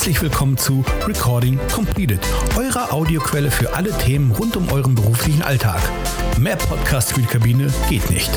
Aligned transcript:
Herzlich 0.00 0.22
willkommen 0.22 0.56
zu 0.56 0.82
Recording 1.06 1.60
Completed, 1.70 2.20
eurer 2.56 2.90
Audioquelle 2.90 3.50
für 3.50 3.74
alle 3.74 3.92
Themen 3.98 4.30
rund 4.30 4.56
um 4.56 4.72
euren 4.72 4.94
beruflichen 4.94 5.42
Alltag. 5.42 5.78
Mehr 6.38 6.56
Podcast 6.56 7.12
für 7.12 7.20
die 7.20 7.26
Kabine 7.26 7.70
geht 7.90 8.08
nicht. 8.08 8.30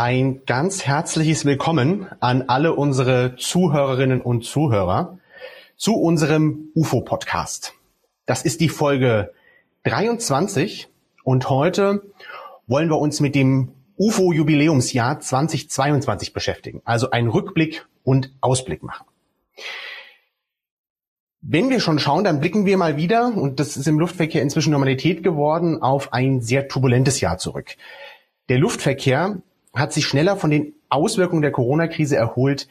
Ein 0.00 0.42
ganz 0.46 0.86
herzliches 0.86 1.44
Willkommen 1.44 2.06
an 2.20 2.42
alle 2.46 2.74
unsere 2.74 3.34
Zuhörerinnen 3.34 4.20
und 4.20 4.44
Zuhörer 4.44 5.18
zu 5.76 5.96
unserem 5.96 6.70
UFO-Podcast. 6.76 7.74
Das 8.24 8.44
ist 8.44 8.60
die 8.60 8.68
Folge 8.68 9.32
23 9.82 10.86
und 11.24 11.50
heute 11.50 12.04
wollen 12.68 12.88
wir 12.90 13.00
uns 13.00 13.18
mit 13.18 13.34
dem 13.34 13.72
UFO-Jubiläumsjahr 13.96 15.18
2022 15.18 16.32
beschäftigen, 16.32 16.80
also 16.84 17.10
einen 17.10 17.28
Rückblick 17.28 17.84
und 18.04 18.32
Ausblick 18.40 18.84
machen. 18.84 19.08
Wenn 21.40 21.70
wir 21.70 21.80
schon 21.80 21.98
schauen, 21.98 22.22
dann 22.22 22.38
blicken 22.38 22.66
wir 22.66 22.76
mal 22.76 22.96
wieder, 22.96 23.36
und 23.36 23.58
das 23.58 23.76
ist 23.76 23.88
im 23.88 23.98
Luftverkehr 23.98 24.42
inzwischen 24.42 24.70
Normalität 24.70 25.24
geworden, 25.24 25.82
auf 25.82 26.12
ein 26.12 26.40
sehr 26.40 26.68
turbulentes 26.68 27.20
Jahr 27.20 27.38
zurück. 27.38 27.74
Der 28.48 28.58
Luftverkehr 28.58 29.42
hat 29.78 29.92
sich 29.92 30.06
schneller 30.06 30.36
von 30.36 30.50
den 30.50 30.74
Auswirkungen 30.88 31.42
der 31.42 31.52
Corona-Krise 31.52 32.16
erholt, 32.16 32.68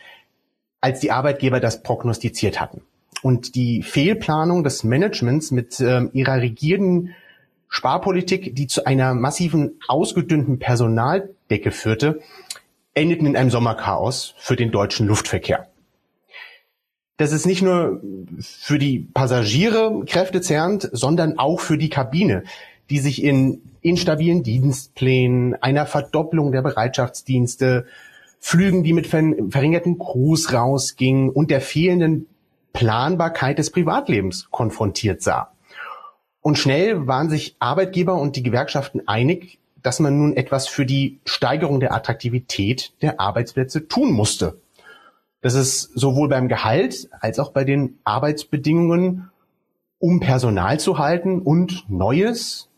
als 0.82 1.00
die 1.00 1.12
Arbeitgeber 1.12 1.60
das 1.60 1.84
prognostiziert 1.84 2.60
hatten. 2.60 2.82
Und 3.22 3.56
die 3.56 3.82
Fehlplanung 3.82 4.64
des 4.64 4.84
Managements 4.84 5.52
mit 5.52 5.80
äh, 5.80 6.04
ihrer 6.14 6.42
rigiden 6.42 7.16
Sparpolitik, 7.70 8.56
die 8.56 8.68
zu 8.68 8.86
einer 8.86 9.14
massiven 9.14 9.80
ausgedünnten 9.88 10.60
Personaldecke 10.60 11.72
führte, 11.72 12.22
endeten 12.94 13.28
in 13.28 13.36
einem 13.36 13.50
Sommerchaos 13.50 14.34
für 14.38 14.56
den 14.56 14.72
deutschen 14.72 15.08
Luftverkehr. 15.08 15.68
Das 17.18 17.32
ist 17.32 17.48
nicht 17.48 17.64
nur 17.64 18.02
für 18.40 18.78
die 18.78 19.00
Passagiere 19.00 20.04
kräftezerrend, 20.06 20.88
sondern 20.92 21.40
auch 21.40 21.60
für 21.60 21.78
die 21.78 21.90
Kabine, 21.90 22.44
die 22.90 23.00
sich 23.00 23.24
in 23.24 23.62
instabilen 23.82 24.44
Dienstplänen, 24.44 25.56
einer 25.62 25.86
Verdopplung 25.86 26.52
der 26.52 26.62
Bereitschaftsdienste, 26.62 27.86
Flügen, 28.40 28.84
die 28.84 28.94
mit 28.94 29.08
verringerten 29.08 29.98
Crews 29.98 30.54
rausgingen 30.54 31.30
und 31.30 31.50
der 31.50 31.60
fehlenden 31.60 32.28
Planbarkeit 32.72 33.58
des 33.58 33.72
Privatlebens 33.72 34.50
konfrontiert 34.52 35.22
sah. 35.22 35.52
Und 36.42 36.58
schnell 36.58 37.08
waren 37.08 37.30
sich 37.30 37.56
Arbeitgeber 37.60 38.14
und 38.16 38.36
die 38.36 38.44
Gewerkschaften 38.44 39.08
einig, 39.08 39.60
dass 39.82 40.00
man 40.00 40.18
nun 40.18 40.36
etwas 40.36 40.68
für 40.68 40.86
die 40.86 41.20
Steigerung 41.26 41.80
der 41.80 41.94
Attraktivität 41.94 42.94
der 43.02 43.20
Arbeitsplätze 43.20 43.88
tun 43.88 44.12
musste. 44.12 44.62
Das 45.42 45.56
ist 45.56 45.92
sowohl 45.94 46.30
beim 46.30 46.48
Gehalt 46.48 47.10
als 47.20 47.40
auch 47.40 47.52
bei 47.52 47.64
den 47.64 47.98
Arbeitsbedingungen, 48.04 49.30
um 50.00 50.20
Personal 50.20 50.80
zu 50.80 51.00
halten 51.00 51.42
und 51.42 51.86
Neues, 51.90 52.70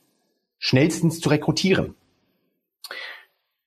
schnellstens 0.59 1.19
zu 1.19 1.29
rekrutieren. 1.29 1.95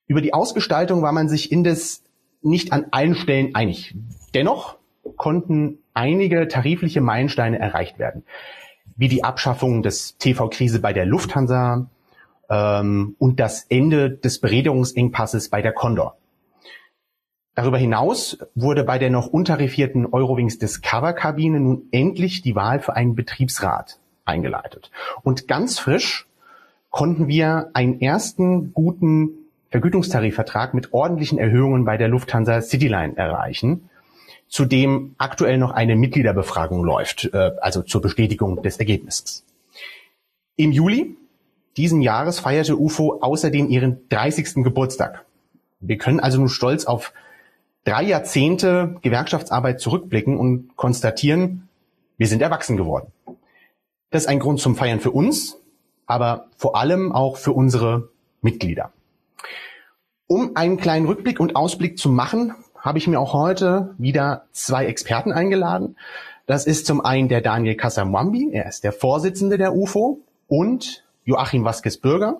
Über 0.06 0.20
die 0.20 0.34
Ausgestaltung 0.34 1.02
war 1.02 1.12
man 1.12 1.28
sich 1.28 1.50
indes 1.50 2.04
nicht 2.42 2.72
an 2.72 2.86
allen 2.90 3.14
Stellen 3.14 3.54
einig. 3.54 3.94
Dennoch 4.34 4.76
konnten 5.16 5.78
einige 5.94 6.48
tarifliche 6.48 7.00
Meilensteine 7.00 7.58
erreicht 7.58 7.98
werden, 7.98 8.24
wie 8.96 9.08
die 9.08 9.24
Abschaffung 9.24 9.82
des 9.82 10.16
TV-Krise 10.18 10.80
bei 10.80 10.92
der 10.92 11.06
Lufthansa 11.06 11.88
ähm, 12.50 13.16
und 13.18 13.40
das 13.40 13.64
Ende 13.64 14.10
des 14.10 14.40
Beredungsengpasses 14.40 15.48
bei 15.48 15.62
der 15.62 15.72
Condor. 15.72 16.16
Darüber 17.54 17.76
hinaus 17.76 18.38
wurde 18.54 18.82
bei 18.84 18.98
der 18.98 19.10
noch 19.10 19.26
untarifierten 19.26 20.06
Eurowings 20.06 20.58
Discover-Kabine 20.58 21.60
nun 21.60 21.88
endlich 21.90 22.40
die 22.40 22.54
Wahl 22.54 22.80
für 22.80 22.96
einen 22.96 23.14
Betriebsrat 23.14 23.98
eingeleitet. 24.24 24.90
Und 25.22 25.48
ganz 25.48 25.78
frisch 25.78 26.26
konnten 26.92 27.26
wir 27.26 27.70
einen 27.72 28.00
ersten 28.00 28.72
guten 28.72 29.30
Vergütungstarifvertrag 29.70 30.74
mit 30.74 30.92
ordentlichen 30.92 31.38
Erhöhungen 31.38 31.84
bei 31.84 31.96
der 31.96 32.08
Lufthansa 32.08 32.60
Cityline 32.60 33.16
erreichen, 33.16 33.88
zu 34.46 34.66
dem 34.66 35.14
aktuell 35.16 35.56
noch 35.56 35.72
eine 35.72 35.96
Mitgliederbefragung 35.96 36.84
läuft, 36.84 37.30
äh, 37.32 37.52
also 37.60 37.82
zur 37.82 38.02
Bestätigung 38.02 38.62
des 38.62 38.76
Ergebnisses. 38.76 39.44
Im 40.56 40.70
Juli 40.70 41.16
diesen 41.78 42.02
Jahres 42.02 42.40
feierte 42.40 42.78
UFO 42.78 43.20
außerdem 43.22 43.70
ihren 43.70 44.06
30. 44.10 44.62
Geburtstag. 44.62 45.24
Wir 45.80 45.96
können 45.96 46.20
also 46.20 46.38
nun 46.38 46.50
stolz 46.50 46.84
auf 46.84 47.14
drei 47.84 48.02
Jahrzehnte 48.02 48.96
Gewerkschaftsarbeit 49.00 49.80
zurückblicken 49.80 50.36
und 50.36 50.76
konstatieren, 50.76 51.68
wir 52.18 52.26
sind 52.26 52.42
erwachsen 52.42 52.76
geworden. 52.76 53.10
Das 54.10 54.24
ist 54.24 54.28
ein 54.28 54.38
Grund 54.40 54.60
zum 54.60 54.76
Feiern 54.76 55.00
für 55.00 55.10
uns, 55.10 55.61
aber 56.06 56.46
vor 56.56 56.76
allem 56.76 57.12
auch 57.12 57.36
für 57.36 57.52
unsere 57.52 58.08
Mitglieder. 58.40 58.92
Um 60.26 60.56
einen 60.56 60.78
kleinen 60.78 61.06
Rückblick 61.06 61.40
und 61.40 61.56
Ausblick 61.56 61.98
zu 61.98 62.08
machen, 62.08 62.54
habe 62.78 62.98
ich 62.98 63.06
mir 63.06 63.20
auch 63.20 63.32
heute 63.32 63.94
wieder 63.98 64.46
zwei 64.52 64.86
Experten 64.86 65.32
eingeladen. 65.32 65.96
Das 66.46 66.66
ist 66.66 66.86
zum 66.86 67.04
einen 67.04 67.28
der 67.28 67.40
Daniel 67.40 67.76
Casamwambi, 67.76 68.50
er 68.52 68.66
ist 68.66 68.82
der 68.82 68.92
Vorsitzende 68.92 69.58
der 69.58 69.74
UFO 69.74 70.20
und 70.48 71.04
Joachim 71.24 71.64
Vasquez-Bürger, 71.64 72.38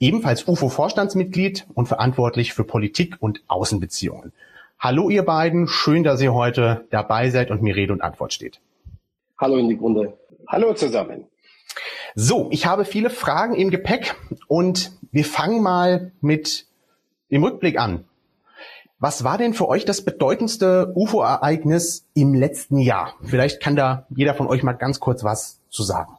ebenfalls 0.00 0.46
UFO-Vorstandsmitglied 0.48 1.66
und 1.74 1.86
verantwortlich 1.86 2.52
für 2.52 2.64
Politik 2.64 3.16
und 3.20 3.42
Außenbeziehungen. 3.46 4.32
Hallo 4.80 5.08
ihr 5.10 5.24
beiden, 5.24 5.68
schön, 5.68 6.04
dass 6.04 6.20
ihr 6.20 6.34
heute 6.34 6.86
dabei 6.90 7.30
seid 7.30 7.50
und 7.50 7.62
mir 7.62 7.76
Rede 7.76 7.92
und 7.92 8.00
Antwort 8.00 8.32
steht. 8.32 8.60
Hallo 9.38 9.56
in 9.56 9.68
die 9.68 9.76
Runde. 9.76 10.16
Hallo 10.46 10.72
zusammen. 10.74 11.26
So, 12.20 12.48
ich 12.50 12.66
habe 12.66 12.84
viele 12.84 13.10
Fragen 13.10 13.54
im 13.54 13.70
Gepäck 13.70 14.16
und 14.48 14.90
wir 15.12 15.24
fangen 15.24 15.62
mal 15.62 16.10
mit 16.20 16.66
dem 17.30 17.44
Rückblick 17.44 17.78
an. 17.78 18.06
Was 18.98 19.22
war 19.22 19.38
denn 19.38 19.54
für 19.54 19.68
euch 19.68 19.84
das 19.84 20.04
bedeutendste 20.04 20.92
UFO-Ereignis 20.96 22.08
im 22.14 22.34
letzten 22.34 22.78
Jahr? 22.80 23.14
Vielleicht 23.22 23.62
kann 23.62 23.76
da 23.76 24.04
jeder 24.10 24.34
von 24.34 24.48
euch 24.48 24.64
mal 24.64 24.72
ganz 24.72 24.98
kurz 24.98 25.22
was 25.22 25.60
zu 25.70 25.84
sagen. 25.84 26.10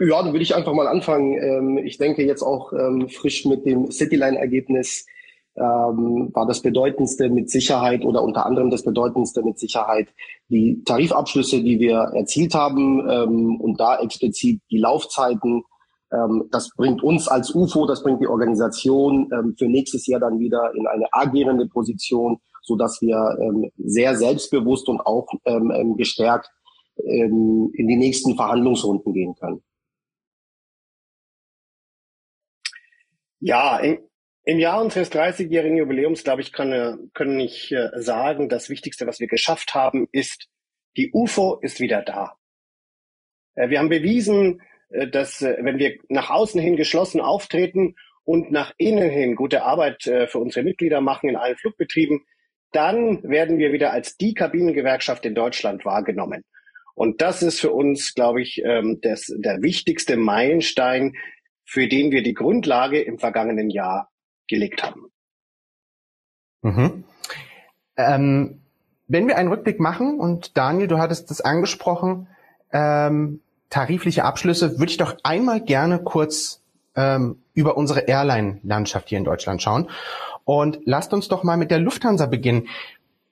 Ja, 0.00 0.20
dann 0.20 0.32
würde 0.32 0.42
ich 0.42 0.56
einfach 0.56 0.72
mal 0.72 0.88
anfangen. 0.88 1.34
Ähm, 1.34 1.78
ich 1.78 1.96
denke 1.96 2.24
jetzt 2.24 2.42
auch 2.42 2.72
ähm, 2.72 3.08
frisch 3.08 3.44
mit 3.44 3.64
dem 3.64 3.92
Cityline-Ergebnis 3.92 5.06
ähm, 5.56 6.30
war 6.32 6.46
das 6.46 6.62
bedeutendste 6.62 7.28
mit 7.28 7.50
Sicherheit 7.50 8.04
oder 8.04 8.22
unter 8.22 8.46
anderem 8.46 8.70
das 8.70 8.84
bedeutendste 8.84 9.42
mit 9.42 9.58
Sicherheit 9.58 10.08
die 10.48 10.82
Tarifabschlüsse, 10.84 11.62
die 11.62 11.80
wir 11.80 11.96
erzielt 12.14 12.54
haben 12.54 13.08
ähm, 13.08 13.60
und 13.60 13.80
da 13.80 13.98
explizit 13.98 14.60
die 14.70 14.78
Laufzeiten. 14.78 15.64
Ähm, 16.12 16.48
das 16.50 16.70
bringt 16.76 17.02
uns 17.02 17.28
als 17.28 17.54
UFO, 17.54 17.86
das 17.86 18.02
bringt 18.02 18.20
die 18.20 18.28
Organisation 18.28 19.28
ähm, 19.32 19.54
für 19.58 19.66
nächstes 19.66 20.06
Jahr 20.06 20.20
dann 20.20 20.38
wieder 20.38 20.72
in 20.74 20.86
eine 20.86 21.06
agierende 21.12 21.66
Position, 21.66 22.38
so 22.62 22.76
dass 22.76 23.00
wir 23.00 23.36
ähm, 23.40 23.70
sehr 23.76 24.16
selbstbewusst 24.16 24.88
und 24.88 25.00
auch 25.00 25.26
ähm, 25.44 25.72
ähm 25.74 25.96
gestärkt 25.96 26.48
ähm, 26.96 27.70
in 27.74 27.88
die 27.88 27.96
nächsten 27.96 28.36
Verhandlungsrunden 28.36 29.12
gehen 29.12 29.34
können. 29.34 29.62
Ja, 33.40 33.80
im 34.44 34.58
Jahr 34.58 34.82
unseres 34.82 35.12
30-jährigen 35.12 35.76
Jubiläums, 35.76 36.24
glaube 36.24 36.40
ich, 36.40 36.52
kann, 36.52 36.72
äh, 36.72 36.96
können 37.14 37.38
ich 37.40 37.72
äh, 37.72 37.90
sagen, 37.96 38.48
das 38.48 38.70
Wichtigste, 38.70 39.06
was 39.06 39.20
wir 39.20 39.28
geschafft 39.28 39.74
haben, 39.74 40.08
ist, 40.12 40.48
die 40.96 41.10
UFO 41.12 41.58
ist 41.60 41.80
wieder 41.80 42.02
da. 42.02 42.36
Äh, 43.54 43.68
wir 43.68 43.78
haben 43.78 43.88
bewiesen, 43.88 44.62
dass 45.12 45.40
wenn 45.40 45.78
wir 45.78 45.98
nach 46.08 46.30
außen 46.30 46.60
hin 46.60 46.74
geschlossen 46.74 47.20
auftreten 47.20 47.94
und 48.24 48.50
nach 48.50 48.72
innen 48.76 49.08
hin 49.08 49.36
gute 49.36 49.62
Arbeit 49.62 50.02
für 50.02 50.38
unsere 50.38 50.64
Mitglieder 50.64 51.00
machen 51.00 51.28
in 51.28 51.36
allen 51.36 51.56
Flugbetrieben, 51.56 52.24
dann 52.72 53.22
werden 53.22 53.58
wir 53.58 53.72
wieder 53.72 53.92
als 53.92 54.16
die 54.16 54.34
Kabinengewerkschaft 54.34 55.24
in 55.26 55.36
Deutschland 55.36 55.84
wahrgenommen. 55.84 56.42
Und 56.94 57.20
das 57.20 57.42
ist 57.42 57.60
für 57.60 57.70
uns, 57.70 58.14
glaube 58.14 58.42
ich, 58.42 58.62
ähm, 58.64 58.98
das, 59.00 59.32
der 59.34 59.62
wichtigste 59.62 60.16
Meilenstein, 60.16 61.14
für 61.64 61.86
den 61.86 62.10
wir 62.10 62.24
die 62.24 62.34
Grundlage 62.34 63.00
im 63.00 63.18
vergangenen 63.20 63.70
Jahr 63.70 64.10
gelegt 64.50 64.82
haben. 64.82 65.10
Mhm. 66.62 67.04
Ähm, 67.96 68.60
wenn 69.08 69.26
wir 69.26 69.38
einen 69.38 69.48
Rückblick 69.48 69.80
machen, 69.80 70.20
und 70.20 70.56
Daniel, 70.58 70.88
du 70.88 70.98
hattest 70.98 71.30
das 71.30 71.40
angesprochen, 71.40 72.28
ähm, 72.72 73.40
tarifliche 73.70 74.24
Abschlüsse, 74.24 74.78
würde 74.78 74.90
ich 74.90 74.98
doch 74.98 75.16
einmal 75.22 75.60
gerne 75.60 76.00
kurz 76.00 76.60
ähm, 76.96 77.42
über 77.54 77.76
unsere 77.76 78.00
Airline-Landschaft 78.00 79.08
hier 79.08 79.18
in 79.18 79.24
Deutschland 79.24 79.62
schauen. 79.62 79.88
Und 80.44 80.80
lasst 80.84 81.12
uns 81.12 81.28
doch 81.28 81.44
mal 81.44 81.56
mit 81.56 81.70
der 81.70 81.78
Lufthansa 81.78 82.26
beginnen. 82.26 82.68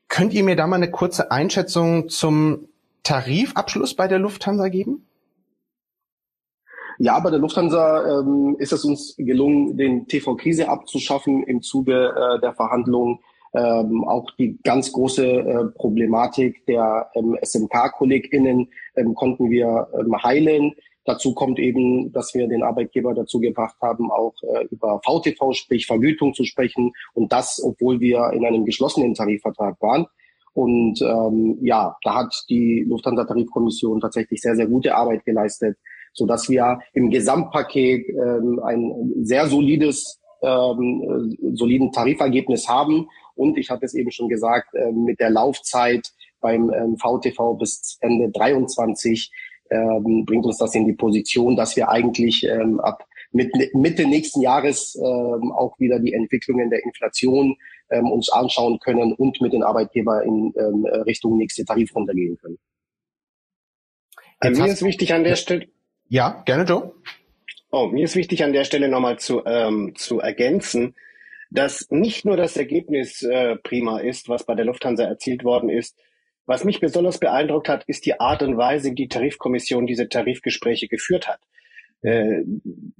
Könnt 0.08 0.32
ihr 0.32 0.44
mir 0.44 0.56
da 0.56 0.66
mal 0.66 0.76
eine 0.76 0.90
kurze 0.90 1.30
Einschätzung 1.30 2.08
zum 2.08 2.68
Tarifabschluss 3.02 3.94
bei 3.94 4.08
der 4.08 4.18
Lufthansa 4.18 4.68
geben? 4.68 5.07
Ja, 7.00 7.20
bei 7.20 7.30
der 7.30 7.38
Lufthansa 7.38 8.20
ähm, 8.20 8.56
ist 8.58 8.72
es 8.72 8.84
uns 8.84 9.14
gelungen, 9.16 9.76
den 9.76 10.08
TV-Krise 10.08 10.68
abzuschaffen 10.68 11.44
im 11.44 11.62
Zuge 11.62 12.12
äh, 12.16 12.40
der 12.40 12.54
Verhandlungen. 12.54 13.20
Ähm, 13.54 14.02
auch 14.04 14.26
die 14.36 14.58
ganz 14.64 14.92
große 14.92 15.24
äh, 15.24 15.64
Problematik 15.76 16.66
der 16.66 17.08
ähm, 17.14 17.38
SMK-KollegInnen 17.40 18.68
ähm, 18.96 19.14
konnten 19.14 19.48
wir 19.48 19.86
ähm, 19.94 20.22
heilen. 20.22 20.72
Dazu 21.04 21.34
kommt 21.34 21.60
eben, 21.60 22.12
dass 22.12 22.34
wir 22.34 22.48
den 22.48 22.64
Arbeitgeber 22.64 23.14
dazu 23.14 23.38
gebracht 23.38 23.76
haben, 23.80 24.10
auch 24.10 24.34
äh, 24.42 24.64
über 24.70 25.00
VTV, 25.04 25.52
sprich 25.52 25.86
Vergütung 25.86 26.34
zu 26.34 26.42
sprechen. 26.42 26.92
Und 27.14 27.32
das, 27.32 27.62
obwohl 27.64 28.00
wir 28.00 28.32
in 28.32 28.44
einem 28.44 28.64
geschlossenen 28.64 29.14
Tarifvertrag 29.14 29.80
waren. 29.80 30.06
Und 30.52 31.00
ähm, 31.00 31.58
ja, 31.62 31.96
da 32.02 32.16
hat 32.16 32.34
die 32.50 32.84
Lufthansa-Tarifkommission 32.88 34.00
tatsächlich 34.00 34.40
sehr, 34.40 34.56
sehr 34.56 34.66
gute 34.66 34.96
Arbeit 34.96 35.24
geleistet, 35.24 35.78
so 36.18 36.26
dass 36.26 36.48
wir 36.48 36.80
im 36.92 37.10
Gesamtpaket 37.10 38.08
ähm, 38.08 38.60
ein 38.62 39.12
sehr 39.22 39.46
solides, 39.46 40.20
ähm, 40.42 41.36
soliden 41.54 41.92
Tarifergebnis 41.92 42.68
haben. 42.68 43.08
Und 43.36 43.56
ich 43.56 43.70
hatte 43.70 43.86
es 43.86 43.94
eben 43.94 44.10
schon 44.10 44.28
gesagt, 44.28 44.74
äh, 44.74 44.90
mit 44.90 45.20
der 45.20 45.30
Laufzeit 45.30 46.12
beim 46.40 46.72
ähm, 46.72 46.96
VTV 46.98 47.54
bis 47.54 47.98
Ende 48.00 48.30
23 48.30 49.30
ähm, 49.70 50.24
bringt 50.24 50.44
uns 50.44 50.58
das 50.58 50.74
in 50.74 50.86
die 50.86 50.94
Position, 50.94 51.54
dass 51.54 51.76
wir 51.76 51.88
eigentlich 51.88 52.44
ähm, 52.44 52.80
ab 52.80 53.04
Mitte 53.30 54.06
nächsten 54.06 54.40
Jahres 54.40 54.96
ähm, 54.96 55.52
auch 55.52 55.78
wieder 55.78 56.00
die 56.00 56.14
Entwicklungen 56.14 56.70
der 56.70 56.82
Inflation 56.82 57.56
ähm, 57.90 58.10
uns 58.10 58.30
anschauen 58.30 58.78
können 58.78 59.12
und 59.12 59.40
mit 59.42 59.52
den 59.52 59.62
Arbeitgebern 59.62 60.22
in 60.22 60.54
ähm, 60.58 60.86
Richtung 61.04 61.36
nächste 61.36 61.64
Tarifrunde 61.64 62.14
gehen 62.14 62.38
können. 62.38 62.58
Äh, 64.40 64.50
mir 64.50 64.66
ist 64.66 64.82
wichtig 64.82 65.12
an 65.12 65.24
der 65.24 65.36
Stelle. 65.36 65.68
Ja, 66.08 66.42
gerne, 66.46 66.64
Joe. 66.64 66.94
Oh, 67.70 67.86
mir 67.86 68.04
ist 68.04 68.16
wichtig 68.16 68.42
an 68.42 68.54
der 68.54 68.64
Stelle 68.64 68.88
nochmal 68.88 69.18
zu, 69.18 69.44
ähm, 69.44 69.94
zu 69.94 70.20
ergänzen, 70.20 70.94
dass 71.50 71.86
nicht 71.90 72.24
nur 72.24 72.36
das 72.36 72.56
Ergebnis 72.56 73.22
äh, 73.22 73.56
prima 73.56 74.00
ist, 74.00 74.28
was 74.28 74.46
bei 74.46 74.54
der 74.54 74.64
Lufthansa 74.64 75.04
erzielt 75.04 75.44
worden 75.44 75.68
ist, 75.68 75.98
was 76.46 76.64
mich 76.64 76.80
besonders 76.80 77.18
beeindruckt 77.18 77.68
hat, 77.68 77.84
ist 77.86 78.06
die 78.06 78.20
Art 78.20 78.42
und 78.42 78.56
Weise, 78.56 78.90
wie 78.90 78.94
die 78.94 79.08
Tarifkommission 79.08 79.86
diese 79.86 80.08
Tarifgespräche 80.08 80.88
geführt 80.88 81.28
hat. 81.28 81.40
Äh, 82.00 82.42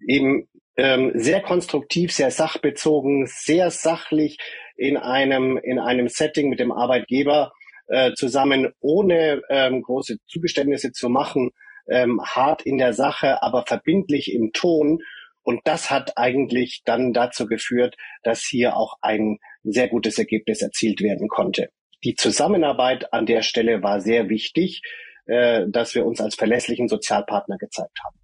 eben 0.06 0.46
ähm, 0.76 1.12
sehr 1.14 1.40
konstruktiv, 1.40 2.12
sehr 2.12 2.31
sachbezogen, 2.31 3.26
sehr 3.26 3.70
sachlich 3.70 4.37
in 4.76 4.99
einem, 4.99 5.56
in 5.56 5.78
einem 5.78 6.08
Setting 6.08 6.50
mit 6.50 6.61
dem 6.61 6.72
Arbeitgeber 6.72 7.52
äh, 7.87 8.12
zusammen, 8.12 8.69
ohne 8.81 9.40
ähm, 9.49 9.81
große 9.81 10.19
Zugeständnisse 10.26 10.93
zu 10.93 11.08
machen, 11.08 11.50
ähm, 11.90 12.20
hart 12.23 12.62
in 12.62 12.79
der 12.79 12.93
Sache, 12.93 13.43
aber 13.43 13.64
verbindlich 13.67 14.32
im 14.32 14.52
Ton. 14.52 15.00
Und 15.43 15.61
das 15.64 15.90
hat 15.90 16.17
eigentlich 16.17 16.82
dann 16.85 17.12
dazu 17.12 17.46
geführt, 17.46 17.96
dass 18.23 18.43
hier 18.43 18.76
auch 18.76 18.96
ein 19.00 19.38
sehr 19.62 19.88
gutes 19.88 20.19
Ergebnis 20.19 20.62
erzielt 20.62 21.00
werden 21.00 21.29
konnte 21.29 21.70
die 22.05 22.14
Zusammenarbeit 22.14 23.12
an 23.12 23.26
der 23.26 23.43
Stelle 23.43 23.82
war 23.82 24.00
sehr 24.00 24.29
wichtig, 24.29 24.82
äh, 25.26 25.67
dass 25.69 25.94
wir 25.94 26.06
uns 26.06 26.20
als 26.20 26.35
verlässlichen 26.35 26.88
Sozialpartner 26.88 27.58
gezeigt 27.58 27.99
haben. 28.05 28.17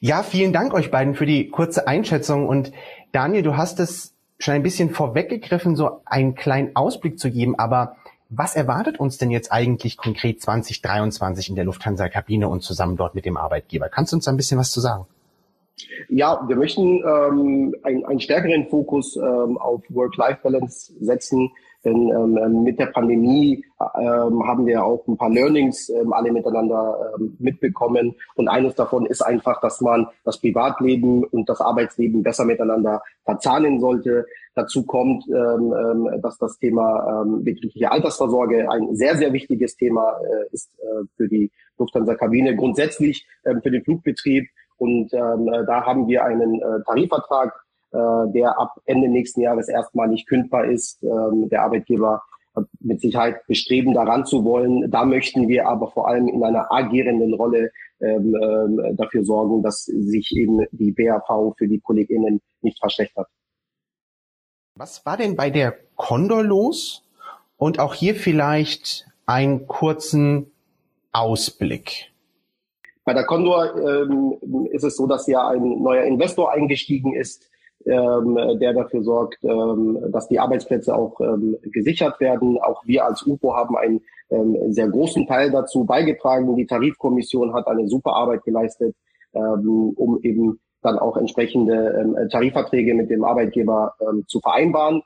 Ja, 0.00 0.22
vielen 0.22 0.52
Dank 0.52 0.74
euch 0.74 0.90
beiden 0.90 1.14
für 1.14 1.26
die 1.26 1.48
kurze 1.48 1.88
Einschätzung. 1.88 2.46
Und 2.46 2.72
Daniel, 3.12 3.42
du 3.42 3.56
hast 3.56 3.80
es 3.80 4.14
schon 4.38 4.54
ein 4.54 4.62
bisschen 4.62 4.90
vorweggegriffen, 4.90 5.74
so 5.74 6.02
einen 6.04 6.36
kleinen 6.36 6.76
Ausblick 6.76 7.18
zu 7.18 7.32
geben. 7.32 7.58
Aber 7.58 7.96
was 8.28 8.56
erwartet 8.56 9.00
uns 9.00 9.16
denn 9.18 9.30
jetzt 9.30 9.50
eigentlich 9.52 9.96
konkret 9.96 10.40
2023 10.40 11.50
in 11.50 11.54
der 11.56 11.64
Lufthansa-Kabine 11.64 12.48
und 12.48 12.62
zusammen 12.62 12.96
dort 12.96 13.14
mit 13.14 13.24
dem 13.24 13.36
Arbeitgeber? 13.36 13.88
Kannst 13.88 14.12
du 14.12 14.16
uns 14.16 14.26
da 14.26 14.30
ein 14.32 14.36
bisschen 14.36 14.58
was 14.58 14.70
zu 14.70 14.80
sagen? 14.80 15.06
Ja, 16.08 16.44
wir 16.46 16.56
möchten 16.56 17.02
ähm, 17.04 17.74
einen, 17.82 18.04
einen 18.04 18.20
stärkeren 18.20 18.68
Fokus 18.68 19.16
ähm, 19.16 19.56
auf 19.58 19.82
Work-Life-Balance 19.88 20.92
setzen. 21.00 21.50
Denn 21.84 22.08
ähm, 22.08 22.36
ähm, 22.36 22.62
mit 22.64 22.78
der 22.78 22.86
Pandemie 22.86 23.64
ähm, 23.80 24.46
haben 24.46 24.66
wir 24.66 24.84
auch 24.84 25.06
ein 25.06 25.16
paar 25.16 25.30
Learnings 25.30 25.88
ähm, 25.90 26.12
alle 26.12 26.32
miteinander 26.32 27.12
ähm, 27.16 27.36
mitbekommen. 27.38 28.16
Und 28.34 28.48
eines 28.48 28.74
davon 28.74 29.06
ist 29.06 29.22
einfach, 29.22 29.60
dass 29.60 29.80
man 29.80 30.08
das 30.24 30.40
Privatleben 30.40 31.22
und 31.24 31.48
das 31.48 31.60
Arbeitsleben 31.60 32.22
besser 32.22 32.44
miteinander 32.44 33.02
verzahnen 33.24 33.78
sollte. 33.78 34.26
Dazu 34.54 34.84
kommt, 34.84 35.24
ähm, 35.28 35.72
ähm, 35.72 36.20
dass 36.20 36.36
das 36.38 36.58
Thema 36.58 37.22
ähm, 37.22 37.44
betriebliche 37.44 37.92
Altersvorsorge 37.92 38.68
ein 38.68 38.96
sehr, 38.96 39.16
sehr 39.16 39.32
wichtiges 39.32 39.76
Thema 39.76 40.18
äh, 40.20 40.52
ist 40.52 40.72
äh, 40.80 41.04
für 41.16 41.28
die 41.28 41.52
Lufthansa-Kabine, 41.78 42.56
grundsätzlich 42.56 43.24
ähm, 43.44 43.62
für 43.62 43.70
den 43.70 43.84
Flugbetrieb. 43.84 44.48
Und 44.78 45.12
ähm, 45.12 45.50
da 45.66 45.86
haben 45.86 46.08
wir 46.08 46.24
einen 46.24 46.60
äh, 46.60 46.82
Tarifvertrag 46.86 47.52
äh, 47.92 48.32
der 48.32 48.58
ab 48.58 48.74
Ende 48.84 49.08
nächsten 49.08 49.40
Jahres 49.40 49.68
erstmalig 49.68 50.26
kündbar 50.26 50.66
ist. 50.66 51.02
Ähm, 51.02 51.48
der 51.48 51.62
Arbeitgeber 51.62 52.22
mit 52.80 53.00
Sicherheit 53.00 53.46
bestreben, 53.46 53.94
daran 53.94 54.26
zu 54.26 54.44
wollen. 54.44 54.90
Da 54.90 55.04
möchten 55.04 55.48
wir 55.48 55.68
aber 55.68 55.90
vor 55.90 56.08
allem 56.08 56.28
in 56.28 56.42
einer 56.42 56.70
agierenden 56.72 57.34
Rolle 57.34 57.70
ähm, 58.00 58.34
ähm, 58.34 58.96
dafür 58.96 59.24
sorgen, 59.24 59.62
dass 59.62 59.84
sich 59.84 60.32
eben 60.36 60.66
die 60.72 60.92
BAV 60.92 61.54
für 61.56 61.68
die 61.68 61.80
KollegInnen 61.80 62.40
nicht 62.62 62.78
verschlechtert. 62.78 63.28
Was 64.74 65.04
war 65.04 65.16
denn 65.16 65.36
bei 65.36 65.50
der 65.50 65.74
Condor 65.96 66.42
los? 66.42 67.04
Und 67.56 67.80
auch 67.80 67.94
hier 67.94 68.14
vielleicht 68.14 69.06
einen 69.26 69.66
kurzen 69.66 70.52
Ausblick. 71.12 72.12
Bei 73.04 73.14
der 73.14 73.24
Condor 73.24 73.74
ähm, 73.76 74.68
ist 74.70 74.84
es 74.84 74.96
so, 74.96 75.06
dass 75.08 75.26
ja 75.26 75.48
ein 75.48 75.82
neuer 75.82 76.04
Investor 76.04 76.52
eingestiegen 76.52 77.14
ist, 77.14 77.50
ähm, 77.86 78.58
der 78.58 78.72
dafür 78.72 79.02
sorgt, 79.02 79.42
ähm, 79.44 79.98
dass 80.12 80.28
die 80.28 80.40
Arbeitsplätze 80.40 80.94
auch 80.94 81.20
ähm, 81.20 81.56
gesichert 81.62 82.20
werden. 82.20 82.58
Auch 82.58 82.84
wir 82.86 83.04
als 83.04 83.26
UFO 83.26 83.54
haben 83.54 83.76
einen 83.76 84.00
ähm, 84.30 84.72
sehr 84.72 84.88
großen 84.88 85.26
Teil 85.26 85.50
dazu 85.50 85.84
beigetragen. 85.84 86.56
Die 86.56 86.66
Tarifkommission 86.66 87.54
hat 87.54 87.66
eine 87.66 87.88
super 87.88 88.14
Arbeit 88.14 88.44
geleistet, 88.44 88.94
ähm, 89.32 89.92
um 89.96 90.20
eben 90.22 90.60
dann 90.82 90.98
auch 90.98 91.16
entsprechende 91.16 92.00
ähm, 92.00 92.28
Tarifverträge 92.30 92.94
mit 92.94 93.10
dem 93.10 93.24
Arbeitgeber 93.24 93.94
ähm, 94.00 94.24
zu 94.26 94.40
vereinbaren. 94.40 95.02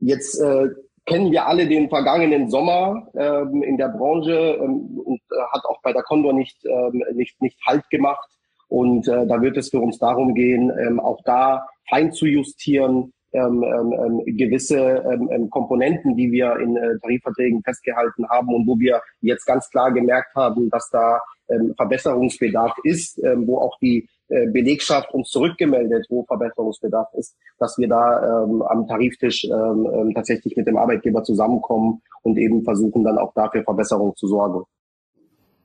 Jetzt 0.00 0.40
äh, 0.40 0.68
kennen 1.06 1.32
wir 1.32 1.46
alle 1.46 1.66
den 1.66 1.88
vergangenen 1.88 2.50
Sommer 2.50 3.08
ähm, 3.14 3.62
in 3.62 3.76
der 3.78 3.88
Branche 3.88 4.58
ähm, 4.62 5.00
und 5.04 5.20
äh, 5.30 5.40
hat 5.52 5.64
auch 5.64 5.80
bei 5.82 5.92
der 5.92 6.02
Condor 6.02 6.32
nicht, 6.32 6.64
ähm, 6.66 7.02
nicht, 7.14 7.40
nicht 7.40 7.58
Halt 7.66 7.88
gemacht. 7.90 8.28
Und 8.68 9.08
äh, 9.08 9.26
da 9.26 9.40
wird 9.40 9.56
es 9.56 9.70
für 9.70 9.80
uns 9.80 9.98
darum 9.98 10.34
gehen, 10.34 10.70
ähm, 10.78 11.00
auch 11.00 11.20
da 11.24 11.66
fein 11.88 12.12
zu 12.12 12.26
justieren, 12.26 13.12
ähm, 13.32 13.62
ähm, 13.62 13.92
ähm, 13.92 14.36
gewisse 14.38 14.78
ähm, 14.78 15.28
ähm, 15.30 15.50
Komponenten, 15.50 16.16
die 16.16 16.32
wir 16.32 16.56
in 16.60 16.76
äh, 16.76 16.98
Tarifverträgen 17.00 17.62
festgehalten 17.62 18.26
haben 18.28 18.54
und 18.54 18.66
wo 18.66 18.78
wir 18.78 19.02
jetzt 19.20 19.44
ganz 19.44 19.68
klar 19.68 19.92
gemerkt 19.92 20.34
haben, 20.34 20.70
dass 20.70 20.88
da 20.90 21.20
ähm, 21.50 21.74
Verbesserungsbedarf 21.76 22.74
ist, 22.84 23.22
ähm, 23.22 23.46
wo 23.46 23.58
auch 23.58 23.78
die 23.80 24.08
äh, 24.28 24.46
Belegschaft 24.46 25.12
uns 25.12 25.28
zurückgemeldet, 25.28 26.06
wo 26.08 26.24
Verbesserungsbedarf 26.24 27.08
ist, 27.14 27.36
dass 27.58 27.76
wir 27.76 27.88
da 27.88 28.44
ähm, 28.44 28.62
am 28.62 28.86
Tariftisch 28.86 29.44
ähm, 29.44 29.86
ähm, 29.92 30.14
tatsächlich 30.14 30.56
mit 30.56 30.66
dem 30.66 30.78
Arbeitgeber 30.78 31.22
zusammenkommen 31.22 32.00
und 32.22 32.38
eben 32.38 32.64
versuchen 32.64 33.04
dann 33.04 33.18
auch 33.18 33.34
dafür 33.34 33.62
Verbesserungen 33.62 34.16
zu 34.16 34.26
sorgen. 34.26 34.64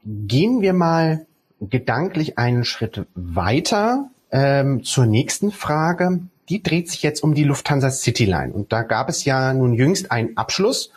Gehen 0.05 0.62
wir 0.62 0.74
mal 0.74 1.25
gedanklich 1.70 2.38
einen 2.38 2.65
Schritt 2.65 3.05
weiter 3.15 4.10
ähm, 4.32 4.84
zur 4.84 5.05
nächsten 5.05 5.51
Frage. 5.51 6.20
Die 6.50 6.62
dreht 6.62 6.89
sich 6.89 7.03
jetzt 7.03 7.24
um 7.24 7.34
die 7.34 7.43
Lufthansa 7.43 7.89
Cityline. 7.89 8.53
Und 8.53 8.74
da 8.74 8.84
gab 8.84 9.10
es 9.10 9.25
ja 9.25 9.53
nun 9.53 9.74
jüngst 9.74 10.12
einen 10.12 10.36
Abschluss. 10.38 10.91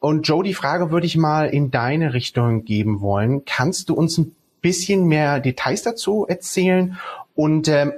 Und 0.00 0.26
Joe, 0.28 0.44
die 0.44 0.54
Frage 0.54 0.90
würde 0.90 1.06
ich 1.06 1.16
mal 1.16 1.48
in 1.48 1.70
deine 1.70 2.14
Richtung 2.14 2.64
geben 2.64 3.00
wollen. 3.00 3.44
Kannst 3.44 3.88
du 3.88 3.94
uns 3.94 4.16
ein 4.18 4.34
bisschen 4.60 5.06
mehr 5.06 5.40
Details 5.40 5.82
dazu 5.82 6.26
erzählen? 6.28 6.98
Und 7.34 7.68
ähm, 7.68 7.92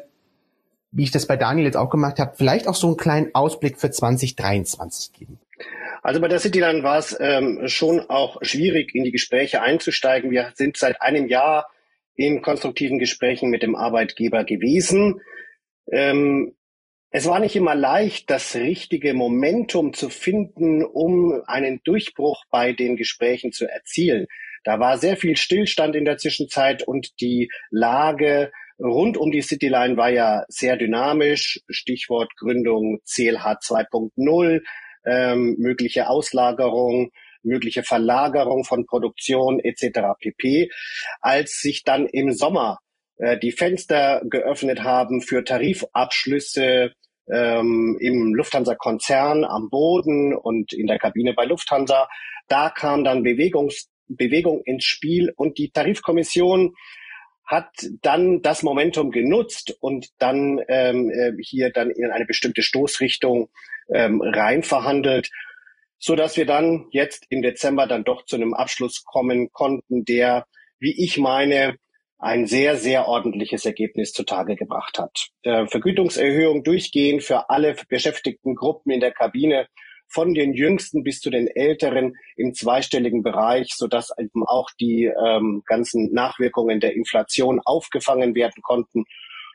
wie 0.93 1.05
ich 1.05 1.11
das 1.11 1.27
bei 1.27 1.37
Daniel 1.37 1.67
jetzt 1.67 1.77
auch 1.77 1.91
gemacht 1.91 2.19
habe, 2.19 2.33
vielleicht 2.37 2.67
auch 2.67 2.75
so 2.75 2.89
einen 2.89 2.97
kleinen 2.97 3.35
Ausblick 3.35 3.79
für 3.79 3.91
2023 3.91 5.13
geben. 5.13 5.39
Also 6.03 6.21
bei 6.21 6.29
der 6.29 6.39
Cityline 6.39 6.83
war 6.83 6.99
es 6.99 7.17
ähm, 7.21 7.69
schon 7.69 8.01
auch 8.09 8.39
schwierig, 8.43 8.95
in 8.95 9.05
die 9.05 9.13
Gespräche 9.13 9.61
einzusteigen. 9.63 10.31
Wir 10.31 10.53
sind 10.55 10.77
seit 10.77 11.03
einem 11.03 11.29
Jahr 11.29 11.71
in 12.21 12.43
konstruktiven 12.43 12.99
Gesprächen 12.99 13.49
mit 13.49 13.63
dem 13.63 13.75
Arbeitgeber 13.75 14.45
gewesen. 14.45 15.23
Ähm, 15.91 16.55
es 17.11 17.27
war 17.27 17.41
nicht 17.41 17.57
immer 17.57 17.75
leicht, 17.75 18.29
das 18.29 18.55
richtige 18.55 19.15
Momentum 19.15 19.95
zu 19.95 20.11
finden, 20.11 20.85
um 20.85 21.41
einen 21.47 21.81
Durchbruch 21.83 22.45
bei 22.51 22.75
den 22.75 22.97
Gesprächen 22.97 23.53
zu 23.53 23.67
erzielen. 23.67 24.27
Da 24.65 24.79
war 24.79 24.99
sehr 24.99 25.17
viel 25.17 25.35
Stillstand 25.35 25.97
in 25.97 26.05
der 26.05 26.19
Zwischenzeit 26.19 26.87
und 26.87 27.19
die 27.23 27.49
Lage 27.71 28.53
rund 28.79 29.17
um 29.17 29.31
die 29.31 29.41
Cityline 29.41 29.97
war 29.97 30.11
ja 30.11 30.45
sehr 30.49 30.77
dynamisch. 30.77 31.61
Stichwort 31.71 32.37
Gründung 32.37 33.01
CLH 33.07 33.61
2.0. 33.61 34.61
ähm, 35.07 35.57
mögliche 35.59 36.11
Auslagerung, 36.11 37.13
mögliche 37.43 37.83
Verlagerung 37.83 38.65
von 38.65 38.87
Produktion 38.87 39.61
etc. 39.61 40.01
pp. 40.19 40.71
Als 41.21 41.61
sich 41.61 41.85
dann 41.85 42.07
im 42.07 42.33
Sommer 42.33 42.79
äh, 43.17 43.39
die 43.39 43.53
Fenster 43.53 44.23
geöffnet 44.25 44.83
haben 44.83 45.21
für 45.21 45.45
Tarifabschlüsse 45.45 46.93
ähm, 47.31 47.97
im 48.01 48.35
Lufthansa-Konzern 48.35 49.45
am 49.45 49.69
Boden 49.71 50.35
und 50.35 50.73
in 50.73 50.87
der 50.87 50.99
Kabine 50.99 51.35
bei 51.35 51.45
Lufthansa, 51.45 52.09
da 52.49 52.71
kam 52.71 53.05
dann 53.05 53.23
Bewegungs 53.23 53.89
Bewegung 54.11 54.63
ins 54.65 54.85
Spiel 54.85 55.33
und 55.37 55.59
die 55.59 55.71
Tarifkommission 55.71 56.75
hat 57.45 57.69
dann 58.03 58.43
das 58.43 58.63
Momentum 58.63 59.11
genutzt 59.11 59.77
und 59.81 60.09
dann 60.19 60.61
ähm, 60.69 61.11
äh, 61.11 61.33
hier 61.41 61.71
dann 61.71 61.91
in 61.91 62.11
eine 62.11 62.27
bestimmte 62.27 62.63
Stoßrichtung 62.63 63.51
ähm, 63.93 64.21
rein 64.23 64.63
verhandelt, 64.63 65.31
so 66.01 66.17
dass 66.17 66.37
wir 66.37 66.47
dann 66.47 66.87
jetzt 66.91 67.27
im 67.29 67.43
Dezember 67.43 67.87
dann 67.87 68.05
doch 68.05 68.25
zu 68.25 68.37
einem 68.37 68.55
Abschluss 68.55 69.05
kommen 69.05 69.53
konnten, 69.53 70.05
der, 70.05 70.47
wie 70.81 71.05
ich 71.05 71.19
meine, 71.19 71.77
ein 72.19 72.47
sehr, 72.47 72.77
sehr 72.77 73.07
ordentliches 73.07 73.65
Ergebnis 73.65 74.13
zutage 74.13 74.57
gebracht 74.57 74.99
hat. 74.99 75.29
Äh, 75.43 75.67
Vergütungserhöhung 75.67 76.65
durchgehend 76.65 77.23
für 77.23 77.49
alle 77.49 77.77
beschäftigten 77.89 78.55
Gruppen 78.55 78.91
in 78.91 79.01
der 79.01 79.13
Kabine 79.13 79.67
von 80.09 80.35
den 80.35 80.55
Jüngsten 80.55 81.05
bis 81.05 81.21
zu 81.21 81.31
den 81.31 81.49
Älteren 81.49 82.15
im 82.37 82.53
zweistelligen 82.53 83.23
Bereich, 83.23 83.69
sodass 83.75 84.11
eben 84.19 84.45
auch 84.47 84.71
die 84.81 85.05
ähm, 85.05 85.63
ganzen 85.67 86.13
Nachwirkungen 86.13 86.81
der 86.81 86.95
Inflation 86.95 87.61
aufgefangen 87.65 88.35
werden 88.35 88.63
konnten. 88.63 89.05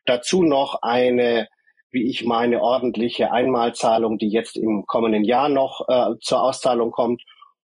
Dazu 0.05 0.43
noch 0.43 0.81
eine, 0.81 1.47
wie 1.95 2.09
ich 2.09 2.25
meine, 2.25 2.61
ordentliche 2.61 3.31
Einmalzahlung, 3.31 4.17
die 4.17 4.29
jetzt 4.29 4.57
im 4.57 4.85
kommenden 4.85 5.23
Jahr 5.23 5.47
noch 5.47 5.87
äh, 5.87 6.15
zur 6.19 6.43
Auszahlung 6.43 6.91
kommt 6.91 7.23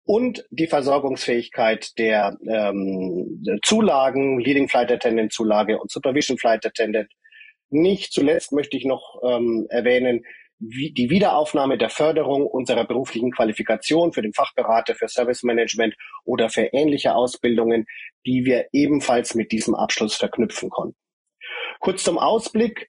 und 0.05 0.45
die 0.49 0.67
Versorgungsfähigkeit 0.67 1.97
der 1.97 2.37
ähm, 2.47 3.43
Zulagen, 3.63 4.39
Leading 4.39 4.69
Flight 4.69 4.91
Attendant 4.91 5.33
Zulage 5.33 5.77
und 5.77 5.91
Supervision 5.91 6.37
Flight 6.37 6.65
Attendant. 6.65 7.09
Nicht 7.69 8.13
zuletzt 8.13 8.53
möchte 8.53 8.77
ich 8.77 8.85
noch 8.85 9.19
ähm, 9.23 9.67
erwähnen, 9.69 10.23
wie 10.57 10.93
die 10.93 11.09
Wiederaufnahme 11.09 11.77
der 11.77 11.89
Förderung 11.89 12.47
unserer 12.47 12.85
beruflichen 12.85 13.31
Qualifikation 13.31 14.13
für 14.13 14.21
den 14.21 14.33
Fachberater 14.33 14.95
für 14.95 15.09
Service 15.09 15.43
Management 15.43 15.95
oder 16.23 16.47
für 16.47 16.69
ähnliche 16.71 17.13
Ausbildungen, 17.13 17.85
die 18.25 18.45
wir 18.45 18.67
ebenfalls 18.71 19.35
mit 19.35 19.51
diesem 19.51 19.75
Abschluss 19.75 20.15
verknüpfen 20.15 20.69
konnten. 20.69 20.95
Kurz 21.81 22.03
zum 22.05 22.17
Ausblick. 22.17 22.87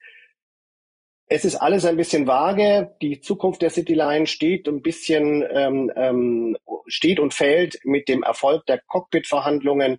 Es 1.26 1.44
ist 1.44 1.56
alles 1.56 1.84
ein 1.84 1.96
bisschen 1.96 2.26
vage. 2.26 2.94
Die 3.00 3.20
Zukunft 3.20 3.62
der 3.62 3.70
Cityline 3.70 4.26
steht 4.26 4.68
ein 4.68 4.82
bisschen 4.82 5.44
ähm, 5.50 5.90
ähm, 5.96 6.56
steht 6.86 7.18
und 7.18 7.32
fällt 7.32 7.78
mit 7.84 8.08
dem 8.08 8.22
Erfolg 8.22 8.66
der 8.66 8.80
Cockpit-Verhandlungen 8.86 9.98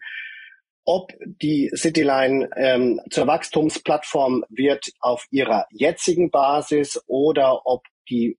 ob 0.85 1.11
die 1.23 1.71
Cityline 1.75 2.49
ähm, 2.55 3.01
zur 3.09 3.25
Wachstumsplattform 3.25 4.45
wird 4.49 4.85
auf 4.99 5.25
ihrer 5.31 5.65
jetzigen 5.71 6.29
Basis 6.29 7.03
oder 7.07 7.65
ob 7.65 7.83
die, 8.07 8.37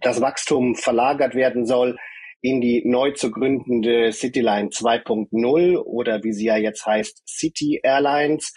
das 0.00 0.20
Wachstum 0.20 0.74
verlagert 0.74 1.34
werden 1.34 1.64
soll 1.64 1.96
in 2.42 2.60
die 2.60 2.82
neu 2.84 3.12
zu 3.12 3.30
gründende 3.30 4.12
Cityline 4.12 4.68
2.0 4.68 5.78
oder 5.78 6.22
wie 6.24 6.32
sie 6.32 6.46
ja 6.46 6.56
jetzt 6.56 6.84
heißt, 6.84 7.22
City 7.26 7.80
Airlines 7.82 8.52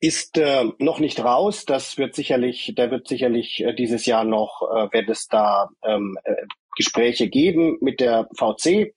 ist 0.00 0.38
äh, 0.38 0.64
noch 0.78 1.00
nicht 1.00 1.20
raus. 1.20 1.64
Das 1.64 1.98
wird 1.98 2.14
sicherlich, 2.14 2.72
der 2.76 2.90
wird 2.90 3.08
sicherlich 3.08 3.60
äh, 3.64 3.74
dieses 3.74 4.06
Jahr 4.06 4.24
noch, 4.24 4.62
äh, 4.62 4.92
wird 4.92 5.08
es 5.08 5.26
da 5.26 5.70
ähm, 5.84 6.16
äh, 6.24 6.34
Gespräche 6.76 7.28
geben 7.28 7.78
mit 7.80 8.00
der 8.00 8.28
VC. 8.36 8.94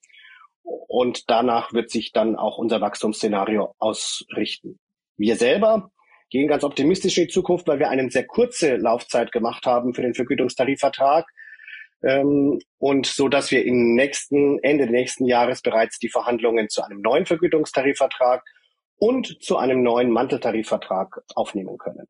Und 0.63 1.29
danach 1.29 1.73
wird 1.73 1.89
sich 1.89 2.11
dann 2.11 2.35
auch 2.35 2.57
unser 2.57 2.81
Wachstumsszenario 2.81 3.73
ausrichten. 3.79 4.79
Wir 5.17 5.35
selber 5.35 5.91
gehen 6.29 6.47
ganz 6.47 6.63
optimistisch 6.63 7.17
in 7.17 7.25
die 7.25 7.33
Zukunft, 7.33 7.67
weil 7.67 7.79
wir 7.79 7.89
eine 7.89 8.09
sehr 8.09 8.25
kurze 8.25 8.77
Laufzeit 8.77 9.31
gemacht 9.31 9.65
haben 9.65 9.93
für 9.93 10.03
den 10.03 10.13
Vergütungstarifvertrag. 10.13 11.25
Ähm, 12.03 12.59
und 12.77 13.05
so, 13.07 13.27
dass 13.27 13.51
wir 13.51 13.65
im 13.65 13.95
nächsten, 13.95 14.59
Ende 14.59 14.87
nächsten 14.87 15.25
Jahres 15.25 15.61
bereits 15.61 15.97
die 15.97 16.09
Verhandlungen 16.09 16.69
zu 16.69 16.83
einem 16.83 17.01
neuen 17.01 17.25
Vergütungstarifvertrag 17.25 18.43
und 19.01 19.41
zu 19.41 19.57
einem 19.57 19.81
neuen 19.81 20.11
Manteltarifvertrag 20.11 21.23
aufnehmen 21.33 21.79
können. 21.79 22.07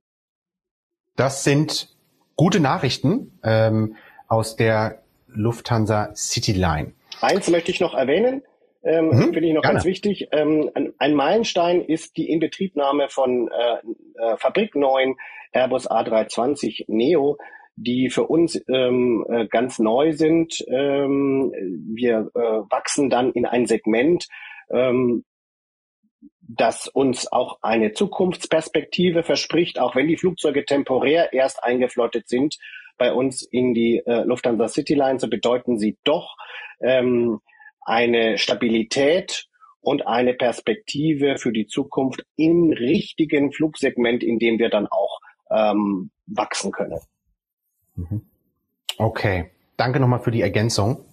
Das 1.15 1.45
sind 1.45 1.95
gute 2.35 2.59
Nachrichten 2.59 3.39
ähm, 3.43 3.95
aus 4.27 4.57
der 4.57 5.01
Lufthansa 5.27 6.13
Cityline. 6.15 6.93
Eins 7.21 7.49
möchte 7.49 7.71
ich 7.71 7.79
noch 7.79 7.93
erwähnen, 7.93 8.43
ähm, 8.83 9.05
mhm, 9.05 9.33
finde 9.33 9.47
ich 9.47 9.53
noch 9.53 9.61
gerne. 9.61 9.75
ganz 9.75 9.85
wichtig. 9.85 10.27
Ähm, 10.33 10.69
ein, 10.73 10.93
ein, 10.97 11.13
Meilenstein 11.13 11.79
ist 11.81 12.17
die 12.17 12.29
Inbetriebnahme 12.29 13.07
von 13.07 13.47
äh, 13.47 14.33
äh, 14.33 14.37
fabrikneuen 14.37 15.15
Airbus 15.53 15.89
A320 15.89 16.85
Neo, 16.87 17.37
die 17.77 18.09
für 18.09 18.23
uns 18.23 18.61
ähm, 18.67 19.25
äh, 19.29 19.47
ganz 19.47 19.79
neu 19.79 20.11
sind. 20.11 20.61
Ähm, 20.67 21.53
wir 21.95 22.31
äh, 22.35 22.39
wachsen 22.69 23.09
dann 23.09 23.31
in 23.31 23.45
ein 23.45 23.65
Segment, 23.65 24.27
ähm, 24.69 25.23
das 26.57 26.87
uns 26.87 27.31
auch 27.31 27.59
eine 27.61 27.93
Zukunftsperspektive 27.93 29.23
verspricht, 29.23 29.79
auch 29.79 29.95
wenn 29.95 30.07
die 30.07 30.17
Flugzeuge 30.17 30.65
temporär 30.65 31.33
erst 31.33 31.63
eingeflottet 31.63 32.27
sind 32.27 32.57
bei 32.97 33.13
uns 33.13 33.41
in 33.41 33.73
die 33.73 34.01
äh, 34.05 34.23
Lufthansa 34.23 34.67
Cityline, 34.67 35.19
so 35.19 35.29
bedeuten 35.29 35.79
sie 35.79 35.97
doch 36.03 36.35
ähm, 36.81 37.39
eine 37.81 38.37
Stabilität 38.37 39.47
und 39.79 40.05
eine 40.05 40.33
Perspektive 40.33 41.37
für 41.37 41.51
die 41.51 41.67
Zukunft 41.67 42.23
im 42.35 42.71
richtigen 42.71 43.51
Flugsegment, 43.51 44.23
in 44.23 44.37
dem 44.37 44.59
wir 44.59 44.69
dann 44.69 44.87
auch 44.87 45.19
ähm, 45.49 46.11
wachsen 46.27 46.71
können. 46.71 46.99
Mhm. 47.95 48.21
Okay, 48.97 49.51
danke 49.77 49.99
nochmal 49.99 50.19
für 50.19 50.31
die 50.31 50.41
Ergänzung. 50.41 51.05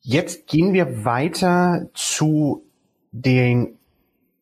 Jetzt 0.00 0.46
gehen 0.46 0.72
wir 0.72 1.04
weiter 1.04 1.88
zu 1.94 2.67
den 3.12 3.78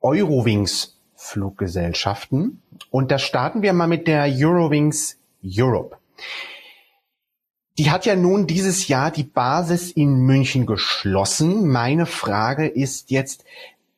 Eurowings 0.00 0.98
Fluggesellschaften 1.14 2.62
und 2.90 3.10
da 3.10 3.18
starten 3.18 3.62
wir 3.62 3.72
mal 3.72 3.86
mit 3.86 4.06
der 4.06 4.24
Eurowings 4.24 5.18
Europe. 5.42 5.96
Die 7.78 7.90
hat 7.90 8.06
ja 8.06 8.16
nun 8.16 8.46
dieses 8.46 8.88
Jahr 8.88 9.10
die 9.10 9.24
Basis 9.24 9.90
in 9.90 10.20
München 10.20 10.64
geschlossen. 10.64 11.68
Meine 11.68 12.06
Frage 12.06 12.66
ist 12.66 13.10
jetzt, 13.10 13.44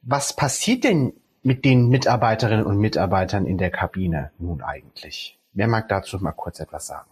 was 0.02 0.34
passiert 0.34 0.84
denn 0.84 1.12
mit 1.42 1.64
den 1.64 1.88
Mitarbeiterinnen 1.88 2.66
und 2.66 2.78
Mitarbeitern 2.78 3.46
in 3.46 3.58
der 3.58 3.70
Kabine 3.70 4.32
nun 4.38 4.62
eigentlich? 4.62 5.38
Wer 5.52 5.68
mag 5.68 5.88
dazu 5.88 6.18
mal 6.18 6.32
kurz 6.32 6.60
etwas 6.60 6.88
sagen? 6.88 7.08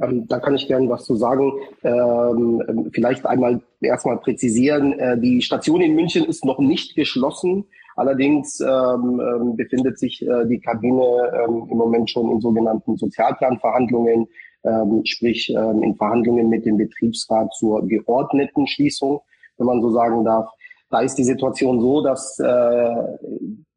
Ähm, 0.00 0.26
da 0.26 0.38
kann 0.40 0.54
ich 0.54 0.66
gerne 0.66 0.88
was 0.88 1.04
zu 1.04 1.16
sagen. 1.16 1.52
Ähm, 1.82 2.90
vielleicht 2.92 3.26
einmal 3.26 3.60
erstmal 3.80 4.18
präzisieren. 4.18 4.98
Äh, 4.98 5.18
die 5.18 5.42
Station 5.42 5.80
in 5.80 5.94
München 5.94 6.24
ist 6.24 6.44
noch 6.44 6.58
nicht 6.58 6.94
geschlossen. 6.94 7.64
Allerdings 7.96 8.60
ähm, 8.60 9.20
ähm 9.20 9.56
befindet 9.56 9.98
sich 9.98 10.26
äh, 10.26 10.46
die 10.46 10.60
Kabine 10.60 11.32
ähm, 11.44 11.68
im 11.70 11.76
Moment 11.76 12.10
schon 12.10 12.30
in 12.30 12.40
sogenannten 12.40 12.96
Sozialplanverhandlungen 12.96 14.28
ähm, 14.64 15.02
sprich 15.04 15.50
in 15.50 15.96
Verhandlungen 15.96 16.48
mit 16.48 16.64
dem 16.64 16.76
Betriebsrat 16.76 17.52
zur 17.52 17.84
geordneten 17.88 18.68
Schließung, 18.68 19.20
wenn 19.58 19.66
man 19.66 19.82
so 19.82 19.90
sagen 19.90 20.24
darf. 20.24 20.48
Da 20.92 21.00
ist 21.00 21.16
die 21.16 21.24
Situation 21.24 21.80
so, 21.80 22.02
dass, 22.02 22.38
äh, 22.38 22.94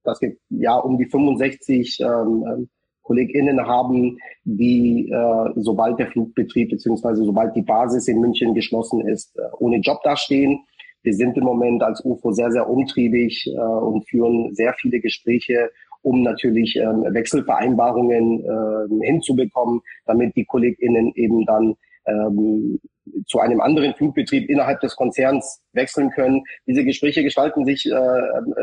dass 0.03 0.21
wir 0.21 0.35
ja 0.49 0.75
um 0.75 0.97
die 0.97 1.05
65 1.05 2.01
ähm, 2.01 2.45
ähm, 2.45 2.69
KollegInnen 3.05 3.65
haben, 3.65 4.17
die, 4.43 5.09
äh, 5.09 5.51
sobald 5.55 5.99
der 5.99 6.07
Flugbetrieb 6.07 6.71
beziehungsweise 6.71 7.23
sobald 7.23 7.55
die 7.55 7.61
Basis 7.61 8.07
in 8.07 8.19
München 8.19 8.53
geschlossen 8.53 9.07
ist, 9.07 9.37
äh, 9.37 9.41
ohne 9.59 9.77
Job 9.77 10.01
dastehen. 10.03 10.59
Wir 11.03 11.13
sind 11.13 11.37
im 11.37 11.43
Moment 11.43 11.83
als 11.83 12.03
UFO 12.03 12.31
sehr, 12.31 12.51
sehr 12.51 12.67
umtriebig 12.67 13.47
äh, 13.47 13.59
und 13.59 14.09
führen 14.09 14.53
sehr 14.55 14.73
viele 14.73 14.99
Gespräche 14.99 15.69
um 16.05 16.21
natürlich 16.21 16.75
ähm, 16.75 17.03
Wechselvereinbarungen 17.09 18.43
äh, 18.45 19.07
hinzubekommen, 19.07 19.81
damit 20.05 20.35
die 20.35 20.45
KollegInnen 20.45 21.13
eben 21.15 21.45
dann 21.47 21.75
ähm, 22.05 22.79
zu 23.25 23.39
einem 23.39 23.59
anderen 23.59 23.95
Flugbetrieb 23.95 24.47
innerhalb 24.47 24.79
des 24.81 24.95
Konzerns 24.95 25.63
wechseln 25.73 26.11
können. 26.11 26.43
Diese 26.67 26.83
Gespräche 26.83 27.23
gestalten 27.23 27.65
sich 27.65 27.87
äh, 27.87 27.91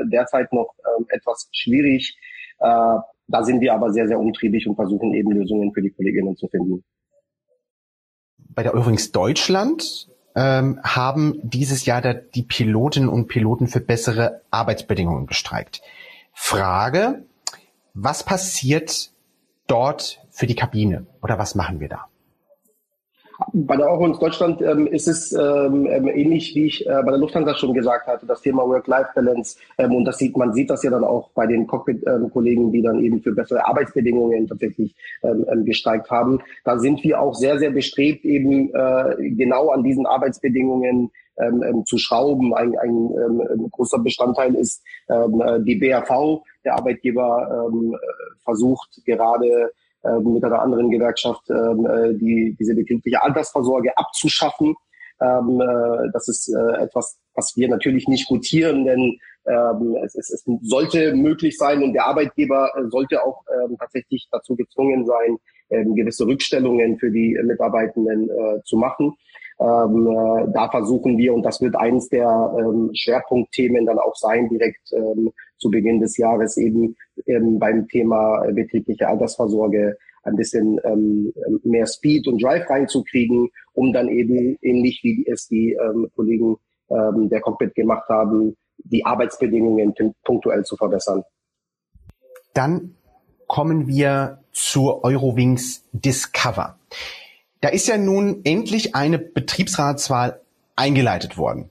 derzeit 0.04 0.52
noch 0.52 0.72
äh, 0.84 1.16
etwas 1.16 1.48
schwierig. 1.52 2.16
Äh, 2.60 2.98
da 3.32 3.42
sind 3.42 3.60
wir 3.60 3.74
aber 3.74 3.92
sehr, 3.92 4.06
sehr 4.06 4.18
umtriebig 4.18 4.68
und 4.68 4.76
versuchen 4.76 5.14
eben 5.14 5.32
Lösungen 5.32 5.72
für 5.72 5.82
die 5.82 5.90
Kolleginnen 5.90 6.36
zu 6.36 6.48
finden. 6.48 6.84
Bei 8.36 8.62
der 8.62 8.74
Eurowings 8.74 9.10
Deutschland 9.10 10.08
ähm, 10.34 10.78
haben 10.82 11.40
dieses 11.42 11.86
Jahr 11.86 12.02
der, 12.02 12.14
die 12.14 12.42
Pilotinnen 12.42 13.08
und 13.08 13.28
Piloten 13.28 13.66
für 13.66 13.80
bessere 13.80 14.42
Arbeitsbedingungen 14.50 15.26
gestreikt. 15.26 15.80
Frage, 16.32 17.24
was 17.94 18.22
passiert 18.22 19.12
dort 19.66 20.20
für 20.30 20.46
die 20.46 20.54
Kabine 20.54 21.06
oder 21.22 21.38
was 21.38 21.54
machen 21.54 21.80
wir 21.80 21.88
da? 21.88 22.11
Bei 23.52 23.76
der 23.76 23.88
Eurowings 23.88 24.18
Deutschland 24.18 24.60
ähm, 24.62 24.86
ist 24.86 25.08
es 25.08 25.32
ähm, 25.32 25.86
ähm, 25.86 26.08
ähnlich, 26.08 26.54
wie 26.54 26.66
ich 26.66 26.86
äh, 26.86 27.02
bei 27.04 27.10
der 27.10 27.18
Lufthansa 27.18 27.54
schon 27.54 27.74
gesagt 27.74 28.06
hatte, 28.06 28.26
das 28.26 28.42
Thema 28.42 28.66
Work-Life-Balance. 28.66 29.58
Ähm, 29.78 29.94
und 29.94 30.04
das 30.04 30.18
sieht, 30.18 30.36
man 30.36 30.52
sieht 30.52 30.70
das 30.70 30.82
ja 30.82 30.90
dann 30.90 31.04
auch 31.04 31.30
bei 31.30 31.46
den 31.46 31.66
Cockpit-Kollegen, 31.66 32.72
die 32.72 32.82
dann 32.82 33.00
eben 33.00 33.22
für 33.22 33.32
bessere 33.32 33.66
Arbeitsbedingungen 33.66 34.46
tatsächlich 34.46 34.94
ähm, 35.22 35.46
ähm, 35.50 35.64
gestreikt 35.64 36.10
haben. 36.10 36.40
Da 36.64 36.78
sind 36.78 37.02
wir 37.04 37.20
auch 37.20 37.34
sehr, 37.34 37.58
sehr 37.58 37.70
bestrebt, 37.70 38.24
eben 38.24 38.74
äh, 38.74 39.30
genau 39.30 39.70
an 39.70 39.82
diesen 39.82 40.06
Arbeitsbedingungen 40.06 41.10
ähm, 41.38 41.84
zu 41.86 41.98
schrauben. 41.98 42.54
Ein, 42.54 42.76
ein 42.78 42.90
ähm, 42.90 43.68
großer 43.70 43.98
Bestandteil 43.98 44.54
ist 44.54 44.82
ähm, 45.08 45.40
äh, 45.40 45.60
die 45.62 45.76
BAV. 45.76 46.42
Der 46.64 46.74
Arbeitgeber 46.76 47.68
ähm, 47.72 47.96
versucht 48.44 49.00
gerade 49.04 49.72
äh, 50.02 50.18
mit 50.20 50.44
einer 50.44 50.60
anderen 50.60 50.90
Gewerkschaft 50.90 51.48
ähm, 51.50 51.86
äh, 51.86 52.14
die, 52.14 52.56
diese 52.58 52.74
betriebliche 52.74 53.22
Altersvorsorge 53.22 53.96
abzuschaffen. 53.96 54.74
Ähm, 55.20 55.60
äh, 55.60 56.10
das 56.12 56.28
ist 56.28 56.48
äh, 56.48 56.82
etwas, 56.82 57.18
was 57.34 57.56
wir 57.56 57.68
natürlich 57.68 58.08
nicht 58.08 58.28
gutieren, 58.28 58.84
denn 58.84 59.18
ähm, 59.46 59.96
es, 60.04 60.14
es, 60.14 60.30
es 60.30 60.44
sollte 60.62 61.14
möglich 61.14 61.56
sein 61.56 61.82
und 61.82 61.92
der 61.92 62.06
Arbeitgeber 62.06 62.70
äh, 62.76 62.88
sollte 62.88 63.24
auch 63.24 63.44
ähm, 63.52 63.76
tatsächlich 63.78 64.28
dazu 64.30 64.56
gezwungen 64.56 65.06
sein, 65.06 65.38
ähm, 65.70 65.94
gewisse 65.94 66.26
Rückstellungen 66.26 66.98
für 66.98 67.10
die 67.10 67.38
Mitarbeitenden 67.42 68.28
äh, 68.28 68.62
zu 68.64 68.76
machen. 68.76 69.14
Ähm, 69.62 70.06
äh, 70.08 70.52
da 70.52 70.68
versuchen 70.68 71.16
wir, 71.18 71.32
und 71.34 71.44
das 71.44 71.60
wird 71.60 71.76
eines 71.76 72.08
der 72.08 72.54
ähm, 72.58 72.90
Schwerpunktthemen 72.94 73.86
dann 73.86 73.98
auch 73.98 74.16
sein, 74.16 74.48
direkt 74.48 74.92
ähm, 74.92 75.30
zu 75.58 75.70
Beginn 75.70 76.00
des 76.00 76.16
Jahres 76.16 76.56
eben 76.56 76.96
ähm, 77.26 77.60
beim 77.60 77.86
Thema 77.86 78.44
betriebliche 78.52 79.06
Altersvorsorge 79.06 79.96
ein 80.24 80.36
bisschen 80.36 80.80
ähm, 80.84 81.32
mehr 81.62 81.86
Speed 81.86 82.26
und 82.26 82.42
Drive 82.42 82.68
reinzukriegen, 82.68 83.50
um 83.72 83.92
dann 83.92 84.08
eben 84.08 84.58
ähnlich 84.62 85.00
wie 85.04 85.24
es 85.30 85.46
die 85.48 85.72
ähm, 85.72 86.08
Kollegen 86.14 86.56
der 86.94 87.40
Cockpit 87.40 87.74
gemacht 87.74 88.06
haben, 88.10 88.54
die 88.76 89.02
Arbeitsbedingungen 89.06 89.94
punktuell 90.24 90.62
zu 90.62 90.76
verbessern. 90.76 91.24
Dann 92.52 92.96
kommen 93.46 93.86
wir 93.86 94.40
zur 94.52 95.02
Eurowings 95.02 95.88
Discover. 95.92 96.78
Da 97.62 97.68
ist 97.68 97.86
ja 97.86 97.96
nun 97.96 98.42
endlich 98.44 98.96
eine 98.96 99.20
Betriebsratswahl 99.20 100.42
eingeleitet 100.74 101.38
worden. 101.38 101.70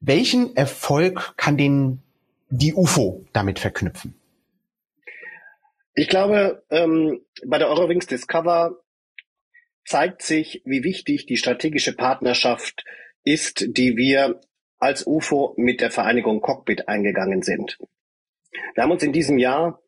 Welchen 0.00 0.56
Erfolg 0.56 1.34
kann 1.36 1.58
den 1.58 2.02
die 2.48 2.72
UFO 2.72 3.26
damit 3.34 3.58
verknüpfen? 3.58 4.18
Ich 5.94 6.08
glaube, 6.08 6.64
ähm, 6.70 7.20
bei 7.46 7.58
der 7.58 7.68
Eurowings 7.68 8.06
Discover 8.06 8.78
zeigt 9.84 10.22
sich, 10.22 10.62
wie 10.64 10.82
wichtig 10.82 11.26
die 11.26 11.36
strategische 11.36 11.94
Partnerschaft 11.94 12.84
ist, 13.24 13.76
die 13.76 13.96
wir 13.96 14.40
als 14.78 15.06
UFO 15.06 15.52
mit 15.58 15.82
der 15.82 15.90
Vereinigung 15.90 16.40
Cockpit 16.40 16.88
eingegangen 16.88 17.42
sind. 17.42 17.78
Wir 18.74 18.82
haben 18.82 18.90
uns 18.90 19.02
in 19.02 19.12
diesem 19.12 19.36
Jahr 19.36 19.82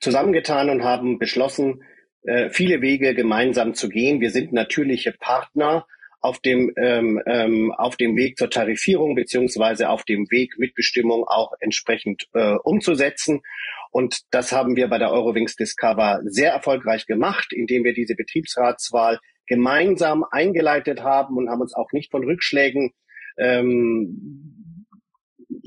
zusammengetan 0.00 0.70
und 0.70 0.82
haben 0.82 1.20
beschlossen, 1.20 1.84
äh, 2.24 2.50
viele 2.50 2.80
Wege 2.80 3.14
gemeinsam 3.14 3.74
zu 3.74 3.88
gehen. 3.88 4.20
Wir 4.20 4.30
sind 4.30 4.52
natürliche 4.52 5.12
Partner 5.12 5.86
auf 6.20 6.38
dem, 6.38 6.72
ähm, 6.78 7.20
ähm, 7.26 7.70
auf 7.72 7.96
dem 7.96 8.16
Weg 8.16 8.38
zur 8.38 8.48
Tarifierung 8.48 9.14
beziehungsweise 9.14 9.90
auf 9.90 10.04
dem 10.04 10.30
Weg 10.30 10.58
Mitbestimmung 10.58 11.24
auch 11.24 11.52
entsprechend 11.60 12.28
äh, 12.32 12.54
umzusetzen. 12.62 13.42
Und 13.90 14.22
das 14.30 14.50
haben 14.50 14.74
wir 14.74 14.88
bei 14.88 14.96
der 14.96 15.12
Eurowings 15.12 15.54
Discover 15.54 16.20
sehr 16.24 16.52
erfolgreich 16.52 17.06
gemacht, 17.06 17.52
indem 17.52 17.84
wir 17.84 17.92
diese 17.92 18.14
Betriebsratswahl 18.14 19.20
gemeinsam 19.46 20.24
eingeleitet 20.30 21.02
haben 21.02 21.36
und 21.36 21.50
haben 21.50 21.60
uns 21.60 21.74
auch 21.74 21.92
nicht 21.92 22.10
von 22.10 22.24
Rückschlägen, 22.24 22.92
ähm, 23.36 24.86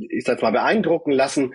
ich 0.10 0.24
sag 0.24 0.42
mal, 0.42 0.52
beeindrucken 0.52 1.12
lassen. 1.12 1.54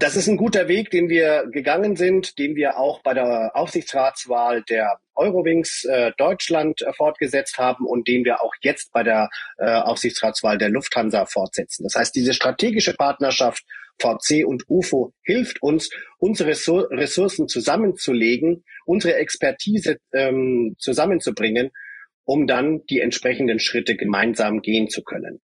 Das 0.00 0.14
ist 0.14 0.28
ein 0.28 0.36
guter 0.36 0.68
Weg, 0.68 0.90
den 0.90 1.08
wir 1.08 1.48
gegangen 1.50 1.96
sind, 1.96 2.38
den 2.38 2.54
wir 2.54 2.78
auch 2.78 3.02
bei 3.02 3.14
der 3.14 3.56
Aufsichtsratswahl 3.56 4.62
der 4.62 5.00
Eurowings 5.16 5.84
äh, 5.84 6.12
Deutschland 6.16 6.82
äh, 6.82 6.92
fortgesetzt 6.92 7.58
haben 7.58 7.84
und 7.84 8.06
den 8.06 8.24
wir 8.24 8.40
auch 8.40 8.54
jetzt 8.60 8.92
bei 8.92 9.02
der 9.02 9.28
äh, 9.58 9.68
Aufsichtsratswahl 9.68 10.56
der 10.56 10.68
Lufthansa 10.68 11.26
fortsetzen. 11.26 11.82
Das 11.82 11.96
heißt, 11.96 12.14
diese 12.14 12.32
strategische 12.32 12.94
Partnerschaft 12.94 13.64
VC 14.00 14.46
und 14.46 14.62
UFO 14.68 15.12
hilft 15.24 15.60
uns, 15.62 15.90
unsere 16.18 16.50
Ressourcen 16.50 17.48
zusammenzulegen, 17.48 18.64
unsere 18.86 19.16
Expertise 19.16 19.98
ähm, 20.12 20.76
zusammenzubringen, 20.78 21.72
um 22.22 22.46
dann 22.46 22.84
die 22.86 23.00
entsprechenden 23.00 23.58
Schritte 23.58 23.96
gemeinsam 23.96 24.62
gehen 24.62 24.88
zu 24.88 25.02
können. 25.02 25.40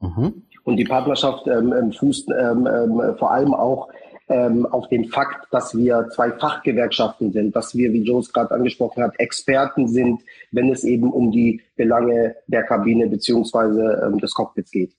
Mhm. 0.00 0.46
Und 0.64 0.76
die 0.76 0.84
Partnerschaft 0.84 1.46
ähm, 1.46 1.72
ähm, 1.72 1.92
fußt 1.92 2.28
ähm, 2.30 2.66
ähm, 2.66 3.16
vor 3.18 3.32
allem 3.32 3.54
auch 3.54 3.88
ähm, 4.28 4.66
auf 4.66 4.88
den 4.88 5.06
Fakt, 5.06 5.52
dass 5.52 5.76
wir 5.76 6.08
zwei 6.14 6.32
Fachgewerkschaften 6.32 7.32
sind, 7.32 7.54
dass 7.54 7.74
wir, 7.74 7.92
wie 7.92 8.02
Joe 8.02 8.22
gerade 8.32 8.54
angesprochen 8.54 9.02
hat, 9.02 9.18
Experten 9.18 9.88
sind, 9.88 10.22
wenn 10.52 10.70
es 10.70 10.84
eben 10.84 11.12
um 11.12 11.32
die 11.32 11.60
Belange 11.76 12.36
der 12.46 12.62
Kabine 12.64 13.08
beziehungsweise 13.08 14.02
ähm, 14.06 14.18
des 14.18 14.32
Cockpits 14.34 14.70
geht. 14.70 14.92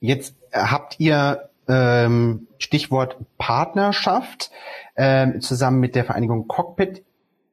Jetzt 0.00 0.34
habt 0.52 0.98
ihr 0.98 1.50
ähm, 1.68 2.48
Stichwort 2.58 3.16
Partnerschaft 3.38 4.50
ähm, 4.96 5.40
zusammen 5.40 5.80
mit 5.80 5.94
der 5.94 6.04
Vereinigung 6.04 6.46
Cockpit 6.46 7.04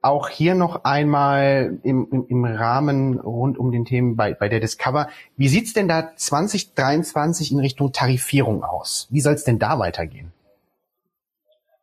auch 0.02 0.30
hier 0.30 0.56
noch 0.56 0.84
einmal 0.84 1.80
im, 1.84 2.08
im, 2.12 2.26
im 2.28 2.46
Rahmen 2.46 3.20
rund 3.20 3.58
um 3.58 3.72
den 3.72 3.86
Themen 3.86 4.16
bei, 4.16 4.34
bei 4.34 4.50
der 4.50 4.60
Discover. 4.60 5.10
Wie 5.38 5.48
sieht's 5.48 5.74
denn 5.74 5.88
da 5.88 6.12
2023 6.16 7.52
in 7.52 7.60
Richtung 7.60 7.92
Tarifierung 7.92 8.64
aus? 8.64 9.08
Wie 9.12 9.22
soll 9.22 9.34
es 9.34 9.44
denn 9.44 9.60
da 9.60 9.78
weitergehen? 9.78 10.32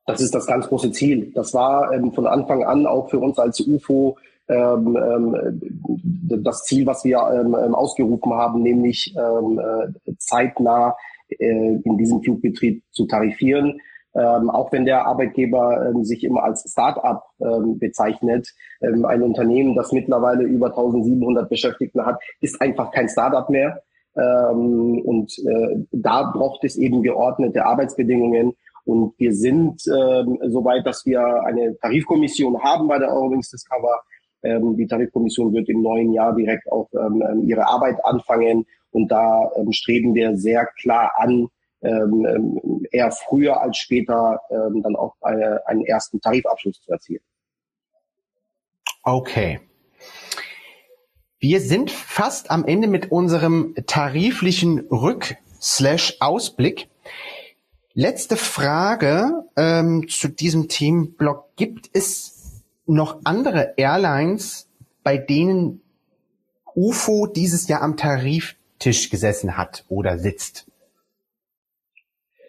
Das 0.06 0.20
ist 0.20 0.34
das 0.34 0.46
ganz 0.46 0.66
große 0.68 0.90
Ziel. 0.90 1.32
Das 1.34 1.54
war 1.54 1.92
ähm, 1.92 2.12
von 2.12 2.26
Anfang 2.26 2.64
an 2.64 2.86
auch 2.86 3.10
für 3.10 3.18
uns 3.18 3.38
als 3.38 3.60
UFO 3.60 4.16
ähm, 4.48 4.96
ähm, 4.96 5.60
das 6.42 6.64
Ziel, 6.64 6.86
was 6.86 7.04
wir 7.04 7.18
ähm, 7.18 7.54
ähm 7.54 7.74
ausgerufen 7.74 8.32
haben, 8.32 8.62
nämlich 8.62 9.14
ähm, 9.14 9.60
äh, 9.60 10.12
zeitnah 10.16 10.96
äh, 11.28 11.78
in 11.84 11.98
diesem 11.98 12.22
Flugbetrieb 12.22 12.82
zu 12.90 13.06
tarifieren 13.06 13.80
ähm, 14.18 14.50
auch 14.50 14.72
wenn 14.72 14.84
der 14.84 15.06
Arbeitgeber 15.06 15.90
ähm, 15.90 16.04
sich 16.04 16.24
immer 16.24 16.42
als 16.42 16.68
Start-up 16.68 17.24
ähm, 17.40 17.78
bezeichnet. 17.78 18.48
Ähm, 18.82 19.04
ein 19.04 19.22
Unternehmen, 19.22 19.76
das 19.76 19.92
mittlerweile 19.92 20.42
über 20.42 20.68
1700 20.68 21.48
Beschäftigte 21.48 22.04
hat, 22.04 22.20
ist 22.40 22.60
einfach 22.60 22.90
kein 22.90 23.08
Start-up 23.08 23.48
mehr. 23.48 23.82
Ähm, 24.16 25.00
und 25.04 25.38
äh, 25.38 25.84
da 25.92 26.32
braucht 26.34 26.64
es 26.64 26.76
eben 26.76 27.02
geordnete 27.02 27.64
Arbeitsbedingungen. 27.64 28.54
Und 28.84 29.14
wir 29.18 29.34
sind 29.34 29.82
ähm, 29.86 30.38
soweit, 30.48 30.84
dass 30.84 31.06
wir 31.06 31.44
eine 31.44 31.78
Tarifkommission 31.78 32.60
haben 32.60 32.88
bei 32.88 32.98
der 32.98 33.10
Eurowings 33.10 33.50
Discover. 33.50 34.02
Die 34.40 34.86
Tarifkommission 34.86 35.52
wird 35.52 35.68
im 35.68 35.82
neuen 35.82 36.12
Jahr 36.12 36.32
direkt 36.32 36.70
auch 36.70 36.88
ihre 37.42 37.66
Arbeit 37.66 37.96
anfangen. 38.04 38.66
Und 38.92 39.10
da 39.10 39.50
streben 39.70 40.14
wir 40.14 40.36
sehr 40.36 40.64
klar 40.80 41.10
an, 41.16 41.48
ähm, 41.82 42.26
ähm, 42.26 42.86
eher 42.90 43.10
früher 43.12 43.60
als 43.60 43.76
später 43.78 44.40
ähm, 44.50 44.82
dann 44.82 44.96
auch 44.96 45.14
eine, 45.20 45.66
einen 45.66 45.84
ersten 45.84 46.20
Tarifabschluss 46.20 46.80
zu 46.80 46.90
erzielen. 46.90 47.22
Okay. 49.02 49.60
Wir 51.38 51.60
sind 51.60 51.90
fast 51.90 52.50
am 52.50 52.64
Ende 52.64 52.88
mit 52.88 53.12
unserem 53.12 53.76
tariflichen 53.86 54.80
Rück-Ausblick. 54.90 56.88
Letzte 57.94 58.36
Frage 58.36 59.44
ähm, 59.56 60.08
zu 60.08 60.28
diesem 60.28 60.68
Themenblock. 60.68 61.54
Gibt 61.56 61.90
es 61.92 62.62
noch 62.86 63.20
andere 63.24 63.74
Airlines, 63.76 64.68
bei 65.04 65.16
denen 65.16 65.80
UFO 66.74 67.26
dieses 67.26 67.66
Jahr 67.68 67.82
am 67.82 67.96
Tariftisch 67.96 69.10
gesessen 69.10 69.56
hat 69.56 69.84
oder 69.88 70.18
sitzt? 70.18 70.67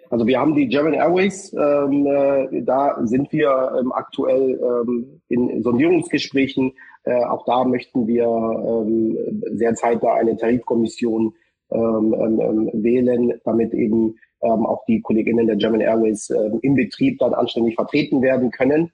Also 0.10 0.26
wir 0.26 0.40
haben 0.40 0.56
die 0.56 0.68
German 0.68 0.94
Airways, 0.94 1.54
ähm, 1.54 2.06
äh, 2.08 2.64
da 2.64 3.00
sind 3.06 3.32
wir 3.32 3.78
ähm, 3.80 3.92
aktuell 3.92 4.60
ähm, 4.60 5.22
in 5.30 5.62
Sondierungsgesprächen. 5.62 6.74
Äh, 7.04 7.24
auch 7.26 7.46
da 7.46 7.64
möchten 7.64 8.08
wir 8.08 8.26
ähm, 8.26 9.18
sehr 9.52 9.76
zeitnah 9.76 10.14
eine 10.14 10.36
Tarifkommission 10.36 11.34
ähm, 11.72 12.16
ähm, 12.20 12.40
ähm, 12.42 12.70
wählen, 12.74 13.40
damit 13.46 13.74
eben 13.76 14.16
ähm, 14.42 14.66
auch 14.66 14.84
die 14.86 15.02
Kolleginnen 15.02 15.46
der 15.46 15.58
German 15.58 15.82
Airways 15.82 16.32
ähm, 16.32 16.60
im 16.64 16.74
Betrieb 16.74 17.20
dann 17.20 17.36
anständig 17.36 17.76
vertreten 17.76 18.24
werden 18.24 18.50
können. 18.50 18.92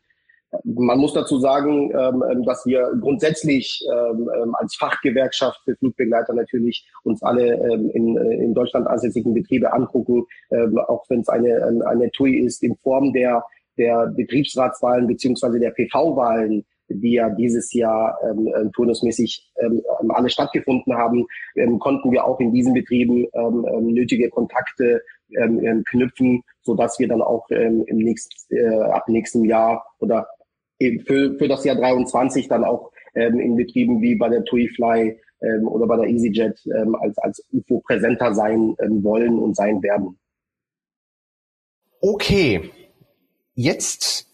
Man 0.64 1.00
muss 1.00 1.14
dazu 1.14 1.40
sagen, 1.40 1.92
ähm, 1.92 2.24
ähm, 2.30 2.44
dass 2.44 2.66
wir 2.66 2.92
grundsätzlich 3.02 3.86
ähm, 3.92 4.56
als 4.56 4.76
Fachgewerkschaft 4.76 5.60
für 5.66 5.76
Flugbegleiter 5.76 6.34
natürlich 6.34 6.88
uns 7.04 7.22
alle 7.24 7.56
in, 7.94 8.18
äh, 8.18 8.44
in 8.44 8.54
Deutschland 8.54 8.88
ansässigen 8.88 9.34
Betriebe 9.34 9.74
angucken, 9.74 10.26
auch 10.88 11.06
wenn 11.10 11.22
es 11.22 11.30
eine, 11.30 11.84
eine 11.86 12.12
TUI 12.12 12.38
ist, 12.38 12.64
in 12.64 12.76
Form 12.78 13.14
der, 13.14 13.44
der 13.78 14.08
Betriebsratswahlen 14.08 15.08
beziehungsweise 15.08 15.60
der 15.60 15.72
PV-Wahlen 15.72 16.66
die 16.90 17.14
ja 17.14 17.30
dieses 17.30 17.74
Jahr 17.74 18.18
ähm, 18.24 18.48
äh, 18.48 18.70
turnusmäßig 18.72 19.52
ähm, 19.60 19.82
alle 20.10 20.30
stattgefunden 20.30 20.96
haben, 20.96 21.26
ähm, 21.56 21.80
konnten 21.80 22.12
wir 22.12 22.26
auch 22.26 22.40
in 22.40 22.54
diesen 22.54 22.74
Betrieben 22.74 23.28
ähm, 23.34 23.66
nötige 23.94 24.30
Kontakte 24.30 25.02
ähm 25.38 25.84
knüpfen, 25.90 26.44
so 26.62 26.76
dass 26.76 27.00
wir 27.00 27.08
dann 27.08 27.22
auch 27.24 27.48
ähm, 27.50 27.84
im 27.88 27.98
nächsten, 27.98 28.56
äh, 28.56 28.76
ab 28.76 29.08
nächstem 29.08 29.44
Jahr 29.46 29.84
oder 30.00 30.28
für, 30.80 31.38
für 31.38 31.48
das 31.48 31.64
Jahr 31.64 31.76
23 31.76 32.48
dann 32.48 32.64
auch 32.64 32.92
ähm, 33.14 33.40
in 33.40 33.56
Betrieben 33.56 34.02
wie 34.02 34.16
bei 34.16 34.30
der 34.30 34.44
TuiFly 34.44 35.20
ähm, 35.42 35.68
oder 35.68 35.88
bei 35.88 35.98
der 35.98 36.08
EasyJet 36.08 36.60
ähm, 36.78 36.96
als, 36.96 37.18
als 37.18 37.44
UFO 37.52 37.82
präsenter 37.82 38.34
sein 38.34 38.76
ähm, 38.80 39.04
wollen 39.04 39.40
und 39.40 39.56
sein 39.56 39.82
werden. 39.82 40.20
Okay, 42.02 42.70
jetzt 43.54 44.26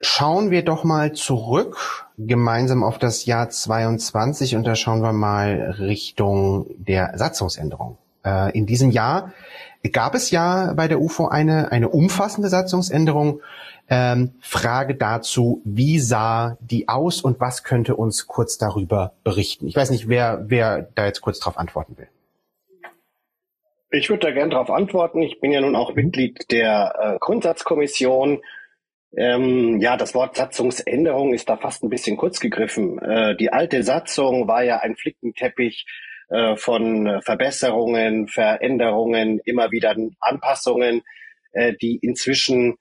Schauen 0.00 0.50
wir 0.50 0.62
doch 0.62 0.84
mal 0.84 1.12
zurück 1.14 2.06
gemeinsam 2.18 2.84
auf 2.84 2.98
das 2.98 3.24
Jahr 3.24 3.48
22 3.48 4.54
und 4.54 4.66
da 4.66 4.74
schauen 4.74 5.00
wir 5.00 5.12
mal 5.12 5.76
Richtung 5.78 6.66
der 6.76 7.16
Satzungsänderung. 7.16 7.96
Äh, 8.26 8.58
in 8.58 8.66
diesem 8.66 8.90
Jahr 8.90 9.32
gab 9.92 10.16
es 10.16 10.32
ja 10.32 10.72
bei 10.74 10.88
der 10.88 11.00
UFO 11.00 11.28
eine, 11.28 11.70
eine 11.70 11.88
umfassende 11.88 12.48
Satzungsänderung. 12.48 13.40
Ähm, 13.88 14.32
Frage 14.40 14.96
dazu, 14.96 15.62
wie 15.64 16.00
sah 16.00 16.58
die 16.60 16.88
aus 16.88 17.22
und 17.22 17.38
was 17.38 17.62
könnte 17.62 17.94
uns 17.94 18.26
kurz 18.26 18.58
darüber 18.58 19.12
berichten? 19.22 19.68
Ich 19.68 19.76
weiß 19.76 19.90
nicht, 19.90 20.08
wer, 20.08 20.44
wer 20.48 20.88
da 20.96 21.06
jetzt 21.06 21.20
kurz 21.20 21.38
darauf 21.38 21.56
antworten 21.56 21.96
will. 21.96 22.08
Ich 23.92 24.10
würde 24.10 24.26
da 24.26 24.32
gerne 24.32 24.50
darauf 24.50 24.70
antworten. 24.70 25.22
Ich 25.22 25.40
bin 25.40 25.52
ja 25.52 25.60
nun 25.60 25.76
auch 25.76 25.94
Mitglied 25.94 26.50
der 26.50 26.94
äh, 27.00 27.18
Grundsatzkommission 27.20 28.40
ähm, 29.16 29.80
ja, 29.80 29.96
das 29.96 30.14
Wort 30.14 30.36
Satzungsänderung 30.36 31.32
ist 31.32 31.48
da 31.48 31.56
fast 31.56 31.82
ein 31.82 31.88
bisschen 31.88 32.16
kurz 32.16 32.38
gegriffen. 32.38 32.98
Äh, 32.98 33.36
die 33.36 33.50
alte 33.50 33.82
Satzung 33.82 34.46
war 34.46 34.62
ja 34.62 34.80
ein 34.80 34.94
Flickenteppich 34.94 35.86
äh, 36.28 36.56
von 36.56 37.20
Verbesserungen, 37.22 38.28
Veränderungen, 38.28 39.40
immer 39.44 39.70
wieder 39.70 39.94
Anpassungen, 40.20 41.02
äh, 41.52 41.74
die 41.80 41.96
inzwischen 41.96 42.76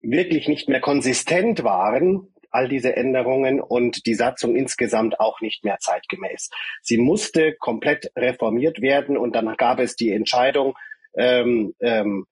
wirklich 0.00 0.48
nicht 0.48 0.68
mehr 0.68 0.80
konsistent 0.80 1.62
waren, 1.62 2.32
all 2.50 2.68
diese 2.68 2.96
Änderungen 2.96 3.60
und 3.60 4.06
die 4.06 4.14
Satzung 4.14 4.56
insgesamt 4.56 5.20
auch 5.20 5.40
nicht 5.40 5.64
mehr 5.64 5.78
zeitgemäß. 5.78 6.50
Sie 6.82 6.98
musste 6.98 7.54
komplett 7.54 8.12
reformiert 8.16 8.82
werden 8.82 9.16
und 9.16 9.34
dann 9.34 9.54
gab 9.56 9.80
es 9.80 9.96
die 9.96 10.12
Entscheidung, 10.12 10.74
ähm, 11.16 11.74
ähm, 11.80 12.26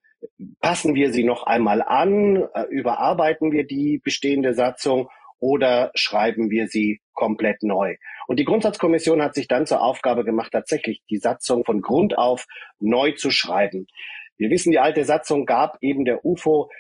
passen 0.61 0.95
wir 0.95 1.13
sie 1.13 1.25
noch 1.25 1.45
einmal 1.45 1.83
an, 1.83 2.45
äh, 2.55 2.65
überarbeiten 2.69 3.53
wir 3.53 3.67
die 3.67 3.99
bestehende 4.03 4.55
Satzung 4.55 5.09
oder 5.41 5.91
schreiben 5.95 6.51
wir 6.51 6.69
sie 6.69 7.01
komplett 7.13 7.63
neu. 7.63 7.97
Und 8.27 8.39
die 8.39 8.45
Grundsatzkommission 8.45 9.23
hat 9.23 9.35
sich 9.35 9.49
dann 9.49 9.67
zur 9.67 9.83
Aufgabe 9.83 10.25
gemacht, 10.25 10.53
tatsächlich 10.53 11.03
die 11.11 11.19
Satzung 11.19 11.65
von 11.65 11.81
Grund 11.81 12.17
auf 12.17 12.47
neu 12.79 13.13
zu 13.13 13.31
schreiben. 13.31 13.87
Wir 14.37 14.51
wissen, 14.51 14.71
die 14.71 14.79
alte 14.79 15.05
Satzung 15.05 15.45
gab 15.45 15.79
eben 15.81 16.05
der 16.05 16.25
UFO 16.25 16.71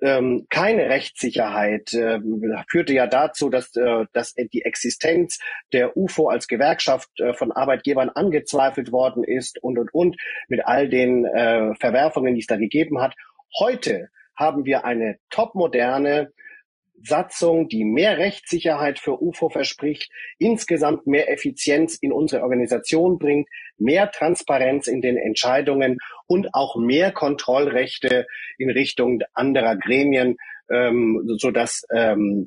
ähm, 0.00 0.46
keine 0.50 0.88
Rechtssicherheit 0.88 1.92
äh, 1.94 2.20
führte 2.68 2.92
ja 2.92 3.06
dazu, 3.06 3.48
dass, 3.48 3.74
äh, 3.76 4.04
dass 4.12 4.34
die 4.34 4.62
Existenz 4.62 5.38
der 5.72 5.96
UFO 5.96 6.28
als 6.28 6.46
Gewerkschaft 6.46 7.08
äh, 7.20 7.32
von 7.32 7.52
Arbeitgebern 7.52 8.10
angezweifelt 8.10 8.92
worden 8.92 9.24
ist 9.24 9.62
und, 9.62 9.78
und, 9.78 9.92
und, 9.94 10.16
mit 10.48 10.66
all 10.66 10.88
den 10.88 11.24
äh, 11.24 11.74
Verwerfungen, 11.76 12.34
die 12.34 12.40
es 12.40 12.46
da 12.46 12.56
gegeben 12.56 13.00
hat. 13.00 13.14
Heute 13.58 14.08
haben 14.36 14.64
wir 14.64 14.84
eine 14.84 15.18
topmoderne 15.30 16.32
Satzung, 17.04 17.68
die 17.68 17.84
mehr 17.84 18.18
Rechtssicherheit 18.18 18.98
für 18.98 19.20
UFO 19.20 19.48
verspricht, 19.48 20.10
insgesamt 20.38 21.06
mehr 21.06 21.30
Effizienz 21.30 21.96
in 21.96 22.12
unsere 22.12 22.42
Organisation 22.42 23.18
bringt, 23.18 23.48
mehr 23.78 24.10
Transparenz 24.10 24.86
in 24.86 25.00
den 25.00 25.16
Entscheidungen 25.16 25.98
und 26.26 26.54
auch 26.54 26.76
mehr 26.76 27.12
Kontrollrechte 27.12 28.26
in 28.58 28.70
Richtung 28.70 29.20
anderer 29.34 29.76
Gremien, 29.76 30.36
ähm, 30.70 31.22
so 31.38 31.50
dass 31.50 31.82
ähm, 31.94 32.46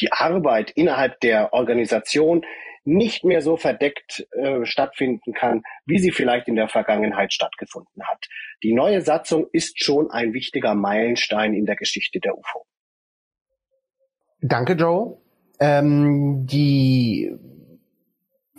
die 0.00 0.10
Arbeit 0.10 0.72
innerhalb 0.72 1.20
der 1.20 1.52
Organisation 1.52 2.44
nicht 2.84 3.24
mehr 3.24 3.42
so 3.42 3.56
verdeckt 3.56 4.26
äh, 4.32 4.64
stattfinden 4.64 5.32
kann, 5.34 5.62
wie 5.86 5.98
sie 5.98 6.10
vielleicht 6.10 6.48
in 6.48 6.56
der 6.56 6.68
Vergangenheit 6.68 7.32
stattgefunden 7.32 8.02
hat. 8.08 8.26
Die 8.62 8.72
neue 8.72 9.02
Satzung 9.02 9.46
ist 9.52 9.82
schon 9.82 10.10
ein 10.10 10.34
wichtiger 10.34 10.74
Meilenstein 10.74 11.54
in 11.54 11.66
der 11.66 11.76
Geschichte 11.76 12.18
der 12.18 12.36
UFO. 12.36 12.66
Danke, 14.42 14.72
Joe. 14.72 15.18
Ähm, 15.60 16.46
die 16.46 17.32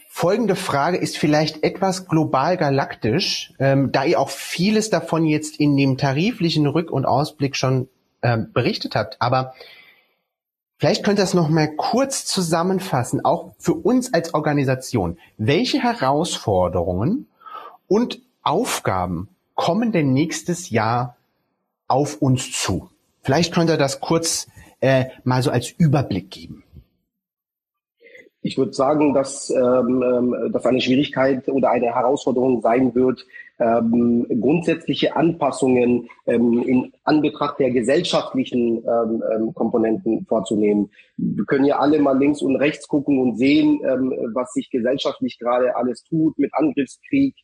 folgende 0.08 0.56
Frage 0.56 0.96
ist 0.96 1.18
vielleicht 1.18 1.64
etwas 1.64 2.08
global 2.08 2.56
galaktisch, 2.56 3.54
ähm, 3.60 3.92
da 3.92 4.06
ihr 4.06 4.20
auch 4.20 4.30
vieles 4.30 4.90
davon 4.90 5.26
jetzt 5.26 5.60
in 5.60 5.76
dem 5.76 5.98
tariflichen 5.98 6.68
Rück- 6.68 6.90
und 6.90 7.06
Ausblick 7.06 7.58
schon 7.58 7.90
ähm, 8.22 8.52
berichtet 8.54 8.96
habt. 8.96 9.22
Aber 9.22 9.54
vielleicht 10.78 11.04
könnt 11.04 11.20
ihr 11.20 11.24
das 11.24 11.34
noch 11.34 11.50
mal 11.50 11.76
kurz 11.76 12.26
zusammenfassen, 12.26 13.26
auch 13.26 13.54
für 13.60 13.74
uns 13.74 14.14
als 14.14 14.34
Organisation. 14.34 15.18
Welche 15.38 15.84
Herausforderungen 15.84 17.28
und 17.88 18.22
Aufgaben 18.42 19.28
kommen 19.56 19.92
denn 19.92 20.14
nächstes 20.14 20.70
Jahr 20.70 21.18
auf 21.90 22.22
uns 22.22 22.54
zu? 22.54 22.90
Vielleicht 23.24 23.54
könnt 23.54 23.70
ihr 23.70 23.78
das 23.78 24.00
kurz 24.00 24.48
äh, 24.84 25.06
mal 25.24 25.42
so 25.42 25.50
als 25.50 25.72
Überblick 25.72 26.30
geben? 26.30 26.64
Ich 28.42 28.58
würde 28.58 28.74
sagen, 28.74 29.14
dass 29.14 29.50
ähm, 29.50 30.04
ähm, 30.04 30.52
das 30.52 30.66
eine 30.66 30.82
Schwierigkeit 30.82 31.48
oder 31.48 31.72
eine 31.72 31.96
Herausforderung 31.96 32.62
sein 32.62 32.94
wird, 32.94 33.26
ähm, 33.60 34.28
grundsätzliche 34.42 35.16
Anpassungen 35.16 36.10
ähm, 36.28 36.62
in 36.64 36.92
Anbetracht 37.06 37.60
der 37.60 37.72
gesellschaftlichen 37.72 38.84
ähm, 38.86 39.24
ähm, 39.34 39.54
Komponenten 39.54 40.26
vorzunehmen. 40.26 40.92
Wir 41.16 41.46
können 41.46 41.64
ja 41.64 41.80
alle 41.80 42.00
mal 42.00 42.20
links 42.20 42.42
und 42.42 42.58
rechts 42.58 42.90
gucken 42.90 43.22
und 43.22 43.38
sehen, 43.38 43.80
ähm, 43.88 44.14
was 44.34 44.52
sich 44.52 44.70
gesellschaftlich 44.70 45.40
gerade 45.40 45.78
alles 45.78 46.04
tut 46.04 46.38
mit 46.38 46.54
Angriffskrieg, 46.54 47.36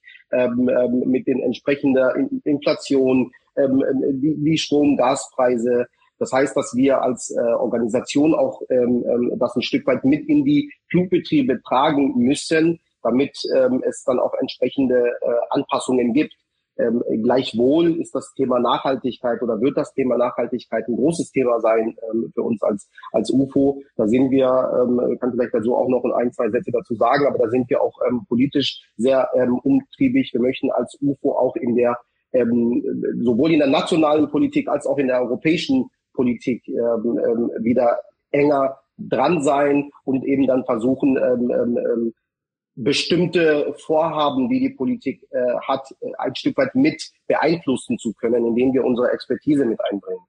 mit 0.56 1.26
den 1.26 1.40
entsprechenden 1.40 2.40
Inflation, 2.44 3.32
die, 3.58 4.36
die 4.38 4.60
Strom-, 4.60 4.96
Gaspreise, 4.96 5.88
das 6.20 6.32
heißt, 6.34 6.56
dass 6.56 6.76
wir 6.76 7.02
als 7.02 7.32
äh, 7.32 7.40
Organisation 7.40 8.36
auch 8.36 8.62
ähm, 8.70 9.06
ähm, 9.10 9.34
das 9.40 9.56
ein 9.56 9.62
Stück 9.62 9.88
weit 9.88 10.04
mit 10.04 10.28
in 10.28 10.44
die 10.44 10.72
Flugbetriebe 10.92 11.62
tragen 11.64 12.18
müssen, 12.18 12.80
damit 13.02 13.38
ähm, 13.56 13.82
es 13.88 14.04
dann 14.04 14.20
auch 14.20 14.34
entsprechende 14.40 15.14
äh, 15.22 15.34
Anpassungen 15.50 16.14
gibt. 16.14 16.34
Ähm, 16.78 17.04
gleichwohl 17.24 18.00
ist 18.00 18.16
das 18.16 18.34
Thema 18.36 18.60
Nachhaltigkeit 18.60 19.42
oder 19.42 19.60
wird 19.60 19.76
das 19.76 19.94
Thema 19.94 20.18
Nachhaltigkeit 20.18 20.88
ein 20.88 20.96
großes 20.96 21.32
Thema 21.32 21.60
sein 21.60 21.98
ähm, 22.10 22.32
für 22.34 22.42
uns 22.42 22.62
als, 22.62 22.90
als 23.12 23.32
UFO. 23.32 23.82
Da 23.96 24.08
sind 24.08 24.32
wir, 24.32 24.48
ähm, 24.48 25.18
kann 25.20 25.32
vielleicht 25.32 25.54
dazu 25.54 25.76
auch 25.76 25.90
noch 25.90 26.04
ein, 26.16 26.32
zwei 26.32 26.50
Sätze 26.50 26.72
dazu 26.72 26.96
sagen, 26.96 27.28
aber 27.28 27.38
da 27.38 27.50
sind 27.50 27.70
wir 27.70 27.82
auch 27.82 28.00
ähm, 28.08 28.26
politisch 28.28 28.82
sehr 28.96 29.30
ähm, 29.36 29.60
umtriebig. 29.60 30.32
Wir 30.34 30.42
möchten 30.42 30.72
als 30.72 30.98
UFO 31.02 31.34
auch 31.34 31.56
in 31.56 31.76
der 31.76 31.98
ähm, 32.32 32.84
sowohl 33.24 33.52
in 33.52 33.60
der 33.60 33.68
nationalen 33.68 34.30
Politik 34.30 34.68
als 34.68 34.86
auch 34.86 35.00
in 35.00 35.08
der 35.08 35.20
europäischen 35.20 35.90
Politik 36.14 36.68
ähm, 36.68 37.20
ähm, 37.20 37.52
wieder 37.64 38.00
enger 38.32 38.80
dran 38.98 39.42
sein 39.42 39.92
und 40.04 40.26
eben 40.26 40.48
dann 40.48 40.66
versuchen, 40.66 41.18
ähm, 41.18 41.52
ähm, 41.52 41.78
ähm, 41.78 42.14
bestimmte 42.76 43.74
Vorhaben, 43.78 44.50
die 44.50 44.60
die 44.60 44.70
Politik 44.70 45.26
äh, 45.32 45.60
hat, 45.68 45.92
äh, 46.02 46.12
ein 46.18 46.36
Stück 46.36 46.58
weit 46.58 46.76
mit 46.76 47.12
beeinflussen 47.28 47.98
zu 47.98 48.14
können, 48.14 48.46
indem 48.46 48.74
wir 48.74 48.84
unsere 48.84 49.12
Expertise 49.12 49.66
mit 49.66 49.80
einbringen. 49.84 50.22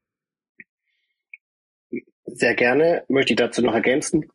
Sehr 2.25 2.55
gerne 2.55 3.05
möchte 3.09 3.33
ich 3.33 3.39
dazu 3.39 3.63
noch 3.63 3.75
ergänzen. 3.75 4.31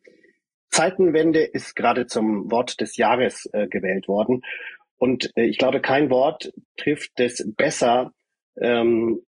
Zeitenwende 0.70 1.40
ist 1.40 1.74
gerade 1.74 2.06
zum 2.06 2.50
Wort 2.50 2.80
des 2.80 2.96
Jahres 2.96 3.48
äh, 3.52 3.66
gewählt 3.68 4.08
worden. 4.08 4.42
Und 4.98 5.30
äh, 5.36 5.44
ich 5.44 5.58
glaube, 5.58 5.80
kein 5.80 6.10
Wort 6.10 6.52
trifft 6.76 7.20
es 7.20 7.46
besser 7.56 8.12
ähm, 8.60 9.22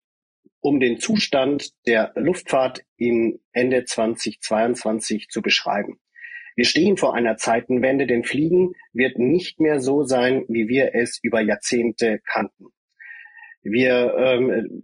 um 0.68 0.82
den 0.82 1.00
Zustand 1.00 1.70
der 1.88 2.12
Luftfahrt 2.16 2.82
in 2.98 3.40
Ende 3.54 3.86
2022 3.86 5.30
zu 5.30 5.42
beschreiben. 5.42 5.98
Wir 6.58 6.66
stehen 6.66 6.98
vor 6.98 7.16
einer 7.16 7.38
Zeitenwende, 7.38 8.06
denn 8.06 8.26
Fliegen 8.26 8.74
wird 8.92 9.18
nicht 9.18 9.62
mehr 9.62 9.80
so 9.80 10.04
sein, 10.04 10.44
wie 10.50 10.68
wir 10.68 10.94
es 10.94 11.20
über 11.24 11.40
Jahrzehnte 11.40 12.20
kannten. 12.26 12.66
Wir 13.62 14.14
ähm, 14.18 14.82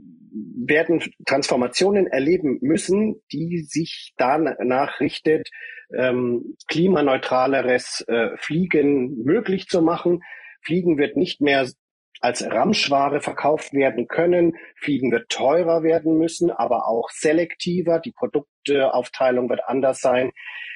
werden 0.65 1.03
Transformationen 1.25 2.07
erleben 2.07 2.59
müssen, 2.61 3.21
die 3.33 3.65
sich 3.67 4.13
danach 4.15 5.01
richtet, 5.01 5.49
ähm, 5.93 6.55
klimaneutraleres 6.69 8.05
äh, 8.07 8.37
Fliegen 8.37 9.21
möglich 9.21 9.67
zu 9.67 9.81
machen. 9.81 10.21
Fliegen 10.61 10.97
wird 10.97 11.17
nicht 11.17 11.41
mehr 11.41 11.67
als 12.23 12.49
Ramschware 12.49 13.19
verkauft 13.19 13.73
werden 13.73 14.07
können. 14.07 14.55
Fliegen 14.77 15.11
wird 15.11 15.27
teurer 15.29 15.83
werden 15.83 16.17
müssen, 16.17 16.51
aber 16.51 16.87
auch 16.87 17.09
selektiver. 17.09 17.99
Die 17.99 18.13
Produkteaufteilung 18.13 19.49
wird 19.49 19.59
anders 19.67 19.99
sein. 19.99 20.31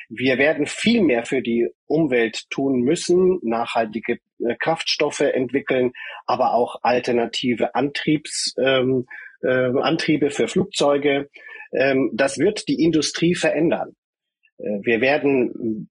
Wir 0.10 0.38
werden 0.38 0.66
viel 0.66 1.02
mehr 1.02 1.26
für 1.26 1.42
die 1.42 1.70
Umwelt 1.86 2.50
tun 2.50 2.82
müssen, 2.82 3.40
nachhaltige 3.44 4.20
äh, 4.40 4.56
Kraftstoffe 4.60 5.22
entwickeln, 5.22 5.94
aber 6.26 6.54
auch 6.54 6.80
alternative 6.82 7.76
Antriebs, 7.76 8.54
ähm, 8.62 9.06
äh, 9.42 9.48
Antriebe 9.48 10.32
für 10.32 10.50
Flugzeuge. 10.50 11.30
Ähm, 11.74 12.12
das 12.14 12.38
wird 12.40 12.68
die 12.68 12.84
Industrie 12.84 13.36
verändern. 13.36 13.97
Äh, 14.58 14.80
wir 14.82 15.02
werden 15.02 15.90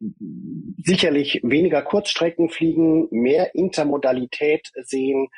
sicherlich 0.82 1.40
weniger 1.42 1.82
Kurzstrecken 1.82 2.48
fliegen, 2.48 3.08
mehr 3.10 3.54
Intermodalität 3.54 4.70
sehen, 4.82 5.28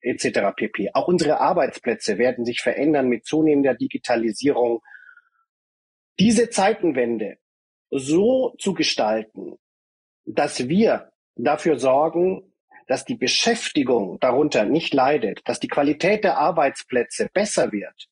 etc. 0.00 0.54
pp. 0.56 0.90
Auch 0.94 1.08
unsere 1.08 1.40
Arbeitsplätze 1.40 2.18
werden 2.18 2.44
sich 2.44 2.60
verändern 2.60 3.08
mit 3.08 3.26
zunehmender 3.26 3.74
Digitalisierung. 3.74 4.80
Diese 6.18 6.50
Zeitenwende 6.50 7.38
so 7.90 8.54
zu 8.58 8.74
gestalten, 8.74 9.56
dass 10.24 10.68
wir 10.68 11.10
dafür 11.36 11.78
sorgen, 11.78 12.52
dass 12.86 13.04
die 13.04 13.16
Beschäftigung 13.16 14.18
darunter 14.20 14.64
nicht 14.64 14.94
leidet, 14.94 15.42
dass 15.44 15.60
die 15.60 15.68
Qualität 15.68 16.24
der 16.24 16.38
Arbeitsplätze 16.38 17.28
besser 17.32 17.70
wird, 17.70 18.08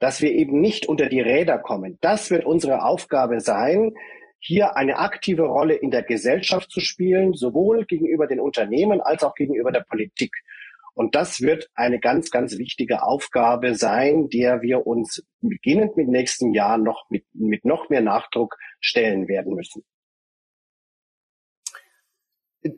dass 0.00 0.22
wir 0.22 0.32
eben 0.32 0.60
nicht 0.60 0.86
unter 0.86 1.08
die 1.08 1.20
Räder 1.20 1.58
kommen. 1.58 1.98
Das 2.00 2.30
wird 2.30 2.44
unsere 2.44 2.84
Aufgabe 2.84 3.40
sein, 3.40 3.94
hier 4.40 4.74
eine 4.74 4.98
aktive 4.98 5.42
Rolle 5.42 5.74
in 5.74 5.90
der 5.90 6.02
Gesellschaft 6.02 6.70
zu 6.70 6.80
spielen, 6.80 7.34
sowohl 7.34 7.84
gegenüber 7.84 8.26
den 8.26 8.40
Unternehmen 8.40 9.02
als 9.02 9.22
auch 9.22 9.34
gegenüber 9.34 9.70
der 9.70 9.84
Politik. 9.88 10.34
Und 10.94 11.14
das 11.14 11.42
wird 11.42 11.70
eine 11.74 12.00
ganz, 12.00 12.30
ganz 12.30 12.58
wichtige 12.58 13.02
Aufgabe 13.02 13.74
sein, 13.74 14.28
der 14.28 14.62
wir 14.62 14.86
uns 14.86 15.24
beginnend 15.40 15.96
mit 15.96 16.08
nächsten 16.08 16.54
Jahr 16.54 16.78
noch 16.78 17.04
mit, 17.10 17.24
mit 17.34 17.64
noch 17.64 17.90
mehr 17.90 18.00
Nachdruck 18.00 18.56
stellen 18.80 19.28
werden 19.28 19.54
müssen. 19.54 19.84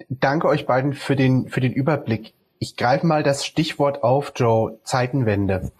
Danke 0.08 0.48
euch 0.48 0.66
beiden 0.66 0.92
für 0.92 1.16
den, 1.16 1.48
für 1.48 1.60
den 1.60 1.72
Überblick. 1.72 2.34
Ich 2.58 2.76
greife 2.76 3.06
mal 3.06 3.22
das 3.22 3.46
Stichwort 3.46 4.02
auf, 4.02 4.32
Joe, 4.36 4.80
Zeitenwende 4.84 5.72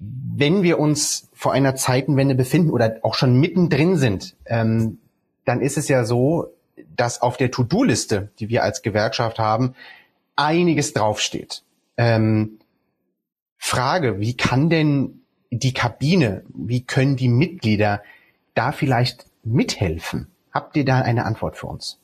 wenn 0.00 0.62
wir 0.62 0.78
uns 0.78 1.28
vor 1.34 1.52
einer 1.52 1.76
Zeitenwende 1.76 2.34
befinden 2.34 2.70
oder 2.70 2.98
auch 3.02 3.14
schon 3.14 3.38
mittendrin 3.38 3.96
sind, 3.96 4.34
ähm, 4.46 4.98
dann 5.44 5.60
ist 5.60 5.76
es 5.76 5.88
ja 5.88 6.04
so, 6.04 6.48
dass 6.96 7.20
auf 7.20 7.36
der 7.36 7.50
To-Do-Liste, 7.50 8.30
die 8.38 8.48
wir 8.48 8.62
als 8.62 8.82
Gewerkschaft 8.82 9.38
haben, 9.38 9.74
einiges 10.36 10.94
draufsteht. 10.94 11.62
Ähm, 11.98 12.58
Frage, 13.58 14.20
wie 14.20 14.36
kann 14.36 14.70
denn 14.70 15.20
die 15.50 15.74
Kabine, 15.74 16.44
wie 16.48 16.82
können 16.84 17.16
die 17.16 17.28
Mitglieder 17.28 18.02
da 18.54 18.72
vielleicht 18.72 19.26
mithelfen? 19.44 20.28
Habt 20.50 20.76
ihr 20.76 20.84
da 20.84 21.02
eine 21.02 21.26
Antwort 21.26 21.56
für 21.56 21.66
uns? 21.66 22.00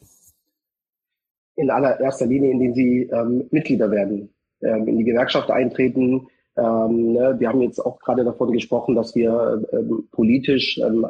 In 1.54 1.70
allererster 1.70 2.26
Linie, 2.26 2.50
indem 2.50 2.74
sie 2.74 3.08
ähm, 3.10 3.46
Mitglieder 3.50 3.90
werden, 3.90 4.28
ähm, 4.60 4.86
in 4.86 4.98
die 4.98 5.04
Gewerkschaft 5.04 5.50
eintreten, 5.50 6.28
ähm, 6.56 7.12
ne, 7.12 7.36
wir 7.38 7.48
haben 7.48 7.62
jetzt 7.62 7.78
auch 7.78 7.98
gerade 8.00 8.24
davon 8.24 8.52
gesprochen, 8.52 8.94
dass 8.94 9.14
wir 9.14 9.62
ähm, 9.72 10.08
politisch 10.10 10.78
ähm, 10.78 11.06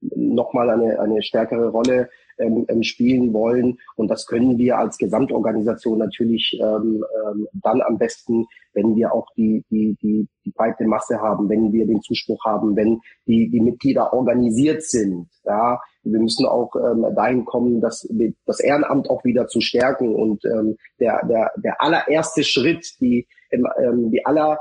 nochmal 0.00 0.70
eine, 0.70 1.00
eine 1.00 1.22
stärkere 1.22 1.68
Rolle 1.68 2.08
ähm, 2.38 2.66
ähm, 2.68 2.84
spielen 2.84 3.32
wollen. 3.32 3.78
Und 3.96 4.08
das 4.08 4.26
können 4.26 4.58
wir 4.58 4.78
als 4.78 4.96
Gesamtorganisation 4.98 5.98
natürlich 5.98 6.56
ähm, 6.62 7.04
ähm, 7.26 7.48
dann 7.52 7.82
am 7.82 7.98
besten, 7.98 8.46
wenn 8.74 8.94
wir 8.94 9.12
auch 9.12 9.26
die, 9.36 9.64
die, 9.70 9.96
die, 10.00 10.28
die 10.44 10.50
breite 10.52 10.84
Masse 10.84 11.20
haben, 11.20 11.48
wenn 11.48 11.72
wir 11.72 11.84
den 11.84 12.00
Zuspruch 12.00 12.44
haben, 12.44 12.76
wenn 12.76 13.00
die, 13.26 13.50
die 13.50 13.60
Mitglieder 13.60 14.12
organisiert 14.12 14.84
sind. 14.84 15.26
Ja, 15.44 15.80
wir 16.04 16.20
müssen 16.20 16.46
auch 16.46 16.76
ähm, 16.76 17.04
dahin 17.16 17.44
kommen, 17.44 17.80
dass 17.80 18.08
das 18.46 18.60
Ehrenamt 18.60 19.10
auch 19.10 19.24
wieder 19.24 19.48
zu 19.48 19.60
stärken 19.60 20.14
und 20.14 20.44
ähm, 20.44 20.76
der, 21.00 21.26
der, 21.26 21.50
der 21.56 21.82
allererste 21.82 22.44
Schritt, 22.44 22.86
die, 23.00 23.26
ähm, 23.50 24.10
die 24.12 24.24
aller 24.24 24.60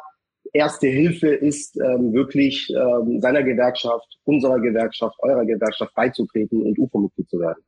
erste 0.54 0.88
Hilfe 0.88 1.30
ist, 1.30 1.78
ähm, 1.78 2.14
wirklich 2.14 2.70
ähm, 2.70 3.20
seiner 3.22 3.44
Gewerkschaft, 3.44 4.18
unserer 4.24 4.60
Gewerkschaft, 4.60 5.16
eurer 5.20 5.46
Gewerkschaft 5.46 5.94
beizutreten 5.94 6.64
und 6.64 6.78
UFO-Mitglied 6.78 7.30
zu 7.30 7.40
werden. 7.40 7.64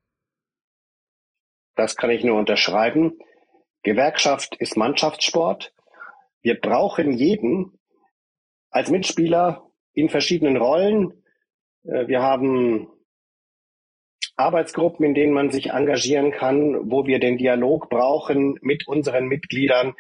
Das 1.76 1.96
kann 1.96 2.10
ich 2.10 2.24
nur 2.24 2.38
unterschreiben. 2.38 3.14
Gewerkschaft 3.84 4.56
ist 4.60 4.76
Mannschaftssport. 4.76 5.74
Wir 6.42 6.60
brauchen 6.60 7.12
jeden 7.12 7.80
als 8.70 8.90
Mitspieler 8.90 9.70
in 9.94 10.10
verschiedenen 10.10 10.58
Rollen. 10.58 11.24
Äh, 11.84 12.08
wir 12.08 12.22
haben 12.22 12.88
Arbeitsgruppen, 14.36 15.06
in 15.06 15.14
denen 15.14 15.34
man 15.34 15.52
sich 15.52 15.72
engagieren 15.72 16.32
kann, 16.32 16.90
wo 16.90 17.06
wir 17.06 17.20
den 17.20 17.38
Dialog 17.38 17.90
brauchen 17.90 18.58
mit 18.62 18.88
unseren 18.88 19.28
Mitgliedern. 19.28 19.96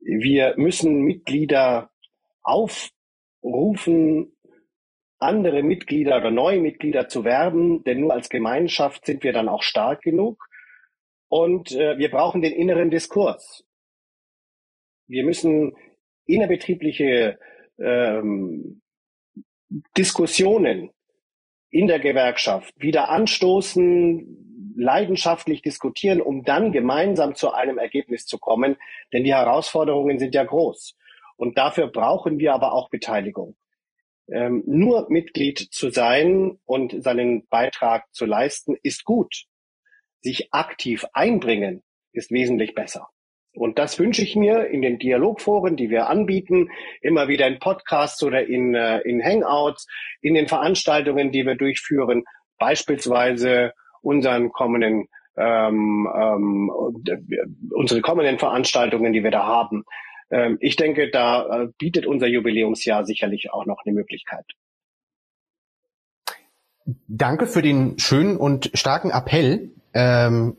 Wir 0.00 0.54
müssen 0.56 1.02
Mitglieder 1.02 1.90
aufrufen, 2.42 4.36
andere 5.18 5.62
Mitglieder 5.62 6.18
oder 6.18 6.30
neue 6.30 6.60
Mitglieder 6.60 7.08
zu 7.08 7.24
werben, 7.24 7.84
denn 7.84 8.00
nur 8.00 8.12
als 8.12 8.28
Gemeinschaft 8.28 9.06
sind 9.06 9.22
wir 9.22 9.32
dann 9.32 9.48
auch 9.48 9.62
stark 9.62 10.02
genug. 10.02 10.48
Und 11.28 11.72
äh, 11.72 11.96
wir 11.96 12.10
brauchen 12.10 12.42
den 12.42 12.52
inneren 12.52 12.90
Diskurs. 12.90 13.64
Wir 15.06 15.24
müssen 15.24 15.76
innerbetriebliche 16.26 17.38
ähm, 17.78 18.82
Diskussionen 19.96 20.90
in 21.70 21.86
der 21.86 22.00
Gewerkschaft 22.00 22.74
wieder 22.76 23.08
anstoßen, 23.08 24.51
leidenschaftlich 24.76 25.62
diskutieren, 25.62 26.20
um 26.20 26.44
dann 26.44 26.72
gemeinsam 26.72 27.34
zu 27.34 27.52
einem 27.52 27.78
Ergebnis 27.78 28.26
zu 28.26 28.38
kommen. 28.38 28.76
Denn 29.12 29.24
die 29.24 29.34
Herausforderungen 29.34 30.18
sind 30.18 30.34
ja 30.34 30.44
groß. 30.44 30.96
Und 31.36 31.58
dafür 31.58 31.88
brauchen 31.88 32.38
wir 32.38 32.54
aber 32.54 32.72
auch 32.72 32.90
Beteiligung. 32.90 33.56
Ähm, 34.30 34.62
nur 34.66 35.10
Mitglied 35.10 35.58
zu 35.58 35.90
sein 35.90 36.58
und 36.64 37.02
seinen 37.02 37.46
Beitrag 37.48 38.04
zu 38.12 38.24
leisten, 38.24 38.76
ist 38.82 39.04
gut. 39.04 39.44
Sich 40.20 40.52
aktiv 40.52 41.04
einbringen, 41.12 41.82
ist 42.12 42.30
wesentlich 42.30 42.74
besser. 42.74 43.08
Und 43.54 43.78
das 43.78 43.98
wünsche 43.98 44.22
ich 44.22 44.34
mir 44.34 44.68
in 44.68 44.80
den 44.80 44.98
Dialogforen, 44.98 45.76
die 45.76 45.90
wir 45.90 46.08
anbieten, 46.08 46.70
immer 47.02 47.28
wieder 47.28 47.46
in 47.46 47.58
Podcasts 47.58 48.22
oder 48.22 48.46
in, 48.46 48.74
äh, 48.74 49.00
in 49.00 49.22
Hangouts, 49.22 49.86
in 50.22 50.34
den 50.34 50.48
Veranstaltungen, 50.48 51.32
die 51.32 51.44
wir 51.44 51.54
durchführen, 51.54 52.24
beispielsweise 52.58 53.72
unseren 54.02 54.50
kommenden 54.50 55.08
ähm, 55.36 56.06
ähm, 56.14 56.70
unsere 57.70 58.02
kommenden 58.02 58.38
Veranstaltungen, 58.38 59.14
die 59.14 59.24
wir 59.24 59.30
da 59.30 59.46
haben, 59.46 59.84
ähm, 60.32 60.58
ich 60.60 60.76
denke, 60.76 61.10
da 61.10 61.62
äh, 61.62 61.68
bietet 61.78 62.06
unser 62.06 62.26
Jubiläumsjahr 62.26 63.04
sicherlich 63.04 63.52
auch 63.52 63.66
noch 63.66 63.82
eine 63.84 63.94
Möglichkeit. 63.94 64.44
Danke 67.06 67.46
für 67.46 67.62
den 67.62 67.98
schönen 67.98 68.36
und 68.36 68.70
starken 68.74 69.10
Appell. 69.10 69.70
Ähm, 69.94 70.56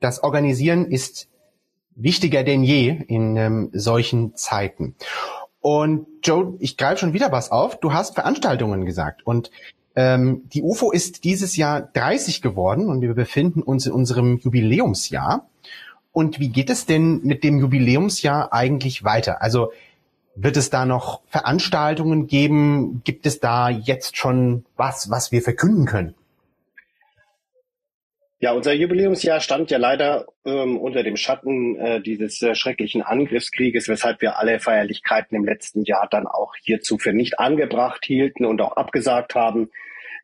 das 0.00 0.22
Organisieren 0.22 0.86
ist 0.86 1.28
wichtiger 1.94 2.42
denn 2.42 2.62
je 2.62 2.88
in 3.06 3.36
ähm, 3.36 3.70
solchen 3.72 4.34
Zeiten. 4.34 4.96
Und 5.60 6.06
Joe, 6.22 6.56
ich 6.58 6.78
greife 6.78 6.98
schon 6.98 7.12
wieder 7.12 7.30
was 7.30 7.52
auf. 7.52 7.78
Du 7.78 7.92
hast 7.92 8.14
Veranstaltungen 8.14 8.86
gesagt 8.86 9.26
und 9.26 9.50
ähm, 9.96 10.42
die 10.52 10.62
UFO 10.62 10.92
ist 10.92 11.24
dieses 11.24 11.56
Jahr 11.56 11.80
30 11.80 12.42
geworden 12.42 12.88
und 12.88 13.00
wir 13.00 13.14
befinden 13.14 13.62
uns 13.62 13.86
in 13.86 13.92
unserem 13.92 14.38
Jubiläumsjahr. 14.38 15.48
Und 16.12 16.40
wie 16.40 16.48
geht 16.48 16.70
es 16.70 16.86
denn 16.86 17.20
mit 17.22 17.44
dem 17.44 17.58
Jubiläumsjahr 17.58 18.52
eigentlich 18.52 19.04
weiter? 19.04 19.42
Also 19.42 19.72
wird 20.34 20.56
es 20.56 20.70
da 20.70 20.86
noch 20.86 21.20
Veranstaltungen 21.28 22.26
geben? 22.26 23.02
Gibt 23.04 23.26
es 23.26 23.40
da 23.40 23.68
jetzt 23.68 24.16
schon 24.16 24.64
was, 24.76 25.10
was 25.10 25.32
wir 25.32 25.42
verkünden 25.42 25.86
können? 25.86 26.14
Ja, 28.42 28.52
unser 28.52 28.72
Jubiläumsjahr 28.72 29.40
stand 29.40 29.70
ja 29.70 29.76
leider 29.76 30.26
ähm, 30.46 30.78
unter 30.78 31.02
dem 31.02 31.16
Schatten 31.16 31.76
äh, 31.78 32.00
dieses 32.00 32.40
äh, 32.40 32.54
schrecklichen 32.54 33.02
Angriffskrieges, 33.02 33.86
weshalb 33.86 34.22
wir 34.22 34.38
alle 34.38 34.60
Feierlichkeiten 34.60 35.36
im 35.36 35.44
letzten 35.44 35.84
Jahr 35.84 36.08
dann 36.10 36.26
auch 36.26 36.54
hierzu 36.62 36.96
für 36.96 37.12
nicht 37.12 37.38
angebracht 37.38 38.02
hielten 38.06 38.46
und 38.46 38.62
auch 38.62 38.76
abgesagt 38.76 39.34
haben. 39.34 39.68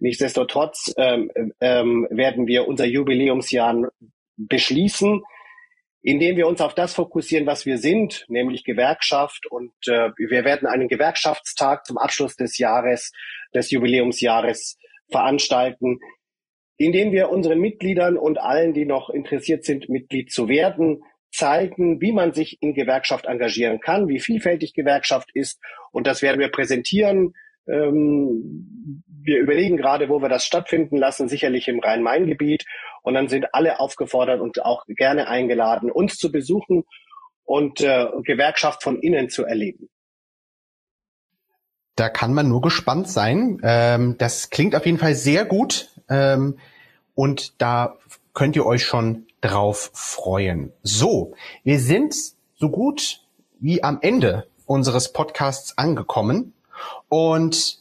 Nichtsdestotrotz 0.00 0.94
ähm, 0.96 1.30
ähm, 1.60 2.08
werden 2.10 2.46
wir 2.46 2.66
unser 2.66 2.86
Jubiläumsjahr 2.86 3.90
beschließen 4.36 5.22
indem 6.06 6.36
wir 6.36 6.46
uns 6.46 6.60
auf 6.60 6.72
das 6.72 6.94
fokussieren, 6.94 7.46
was 7.46 7.66
wir 7.66 7.78
sind, 7.78 8.26
nämlich 8.28 8.62
Gewerkschaft. 8.62 9.46
Und 9.50 9.72
äh, 9.88 10.10
wir 10.16 10.44
werden 10.44 10.68
einen 10.68 10.86
Gewerkschaftstag 10.86 11.84
zum 11.84 11.98
Abschluss 11.98 12.36
des 12.36 12.58
Jahres, 12.58 13.10
des 13.52 13.72
Jubiläumsjahres 13.72 14.78
veranstalten, 15.10 15.98
indem 16.76 17.12
wir 17.12 17.30
unseren 17.30 17.58
Mitgliedern 17.58 18.16
und 18.16 18.38
allen, 18.38 18.74
die 18.74 18.84
noch 18.84 19.10
interessiert 19.10 19.64
sind, 19.64 19.88
Mitglied 19.88 20.30
zu 20.30 20.48
werden, 20.48 21.02
zeigen, 21.32 22.00
wie 22.00 22.12
man 22.12 22.32
sich 22.32 22.62
in 22.62 22.74
Gewerkschaft 22.74 23.26
engagieren 23.26 23.80
kann, 23.80 24.08
wie 24.08 24.20
vielfältig 24.20 24.74
Gewerkschaft 24.74 25.30
ist. 25.34 25.60
Und 25.92 26.06
das 26.06 26.22
werden 26.22 26.40
wir 26.40 26.48
präsentieren. 26.48 27.34
Ähm, 27.68 29.02
wir 29.06 29.38
überlegen 29.38 29.76
gerade, 29.76 30.08
wo 30.08 30.22
wir 30.22 30.28
das 30.28 30.44
stattfinden 30.44 30.96
lassen, 30.96 31.28
sicherlich 31.28 31.68
im 31.68 31.80
Rhein-Main-Gebiet. 31.80 32.64
Und 33.02 33.14
dann 33.14 33.28
sind 33.28 33.54
alle 33.54 33.80
aufgefordert 33.80 34.40
und 34.40 34.64
auch 34.64 34.84
gerne 34.86 35.28
eingeladen, 35.28 35.90
uns 35.90 36.16
zu 36.16 36.30
besuchen 36.30 36.84
und 37.44 37.80
äh, 37.80 38.06
Gewerkschaft 38.22 38.82
von 38.82 38.98
innen 39.00 39.28
zu 39.28 39.44
erleben. 39.44 39.88
Da 41.96 42.10
kann 42.10 42.34
man 42.34 42.48
nur 42.48 42.60
gespannt 42.60 43.08
sein. 43.08 43.58
Ähm, 43.62 44.16
das 44.18 44.50
klingt 44.50 44.76
auf 44.76 44.84
jeden 44.84 44.98
Fall 44.98 45.14
sehr 45.14 45.44
gut. 45.44 45.95
Ähm, 46.08 46.58
und 47.14 47.60
da 47.60 47.96
könnt 48.34 48.56
ihr 48.56 48.66
euch 48.66 48.84
schon 48.84 49.26
drauf 49.40 49.90
freuen. 49.94 50.72
So, 50.82 51.34
wir 51.64 51.80
sind 51.80 52.14
so 52.54 52.68
gut 52.70 53.20
wie 53.58 53.82
am 53.82 53.98
Ende 54.02 54.46
unseres 54.66 55.12
Podcasts 55.12 55.78
angekommen. 55.78 56.52
Und 57.08 57.78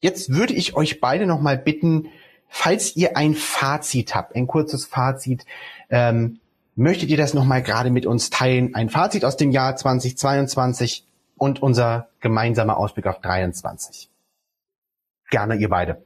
jetzt 0.00 0.30
würde 0.30 0.52
ich 0.52 0.76
euch 0.76 1.00
beide 1.00 1.26
nochmal 1.26 1.56
bitten, 1.56 2.08
falls 2.48 2.96
ihr 2.96 3.16
ein 3.16 3.34
Fazit 3.34 4.14
habt, 4.14 4.34
ein 4.34 4.46
kurzes 4.46 4.84
Fazit, 4.84 5.46
ähm, 5.90 6.40
möchtet 6.76 7.08
ihr 7.10 7.16
das 7.16 7.34
nochmal 7.34 7.62
gerade 7.62 7.90
mit 7.90 8.06
uns 8.06 8.30
teilen? 8.30 8.74
Ein 8.74 8.90
Fazit 8.90 9.24
aus 9.24 9.36
dem 9.36 9.50
Jahr 9.50 9.76
2022 9.76 11.06
und 11.36 11.62
unser 11.62 12.08
gemeinsamer 12.20 12.76
Ausblick 12.76 13.06
auf 13.06 13.20
23. 13.20 14.10
Gerne 15.30 15.56
ihr 15.56 15.68
beide. 15.68 16.02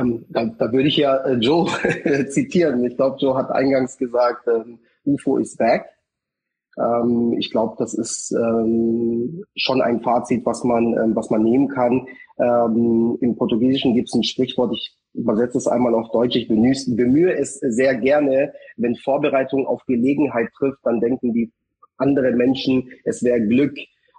Ähm, 0.00 0.24
da, 0.28 0.44
da 0.46 0.72
würde 0.72 0.88
ich 0.88 0.96
ja 0.96 1.16
äh, 1.24 1.34
Joe 1.34 1.66
zitieren. 2.28 2.84
Ich 2.84 2.96
glaube, 2.96 3.16
Joe 3.20 3.36
hat 3.36 3.50
eingangs 3.50 3.96
gesagt, 3.98 4.46
ähm, 4.48 4.78
UFO 5.04 5.38
is 5.38 5.56
back. 5.56 5.86
Ähm, 6.78 7.34
ich 7.38 7.50
glaube, 7.50 7.74
das 7.78 7.94
ist 7.94 8.32
ähm, 8.32 9.44
schon 9.56 9.82
ein 9.82 10.00
Fazit, 10.00 10.44
was 10.46 10.64
man, 10.64 10.94
ähm, 10.94 11.16
was 11.16 11.30
man 11.30 11.42
nehmen 11.42 11.68
kann. 11.68 12.06
Ähm, 12.38 13.18
Im 13.20 13.36
Portugiesischen 13.36 13.94
gibt 13.94 14.08
es 14.08 14.14
ein 14.14 14.22
Sprichwort, 14.22 14.72
ich 14.72 14.94
übersetze 15.14 15.58
es 15.58 15.66
einmal 15.66 15.94
auf 15.94 16.10
Deutsch, 16.10 16.36
ich 16.36 16.48
bemühe, 16.48 16.74
bemühe 16.88 17.36
es 17.36 17.54
sehr 17.54 17.96
gerne, 17.96 18.52
wenn 18.76 18.94
Vorbereitung 18.96 19.66
auf 19.66 19.84
Gelegenheit 19.86 20.50
trifft, 20.56 20.78
dann 20.84 21.00
denken 21.00 21.32
die 21.32 21.52
andere 21.96 22.32
Menschen, 22.32 22.90
es 23.04 23.24
wäre 23.24 23.40
Glück. 23.40 23.76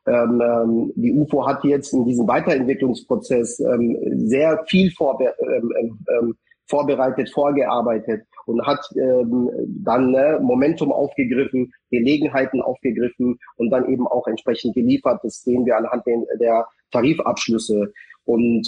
Ähm, 0.09 0.41
ähm, 0.41 0.93
die 0.95 1.13
UFO 1.13 1.45
hat 1.45 1.63
jetzt 1.63 1.93
in 1.93 2.05
diesem 2.05 2.27
Weiterentwicklungsprozess 2.27 3.59
ähm, 3.59 3.95
sehr 4.27 4.63
viel 4.67 4.91
vorbe 4.91 5.35
ähm, 5.39 5.71
ähm, 5.79 5.99
ähm, 6.09 6.35
vorbereitet, 6.65 7.31
vorgearbeitet 7.31 8.27
und 8.45 8.63
hat 8.63 8.79
dann 8.93 10.11
ne, 10.11 10.39
Momentum 10.39 10.91
aufgegriffen, 10.91 11.73
Gelegenheiten 11.89 12.61
aufgegriffen 12.61 13.39
und 13.55 13.71
dann 13.71 13.89
eben 13.89 14.07
auch 14.07 14.27
entsprechend 14.27 14.75
geliefert. 14.75 15.19
Das 15.23 15.41
sehen 15.41 15.65
wir 15.65 15.77
anhand 15.77 16.05
den, 16.05 16.27
der 16.39 16.67
Tarifabschlüsse. 16.91 17.91
Und 18.23 18.67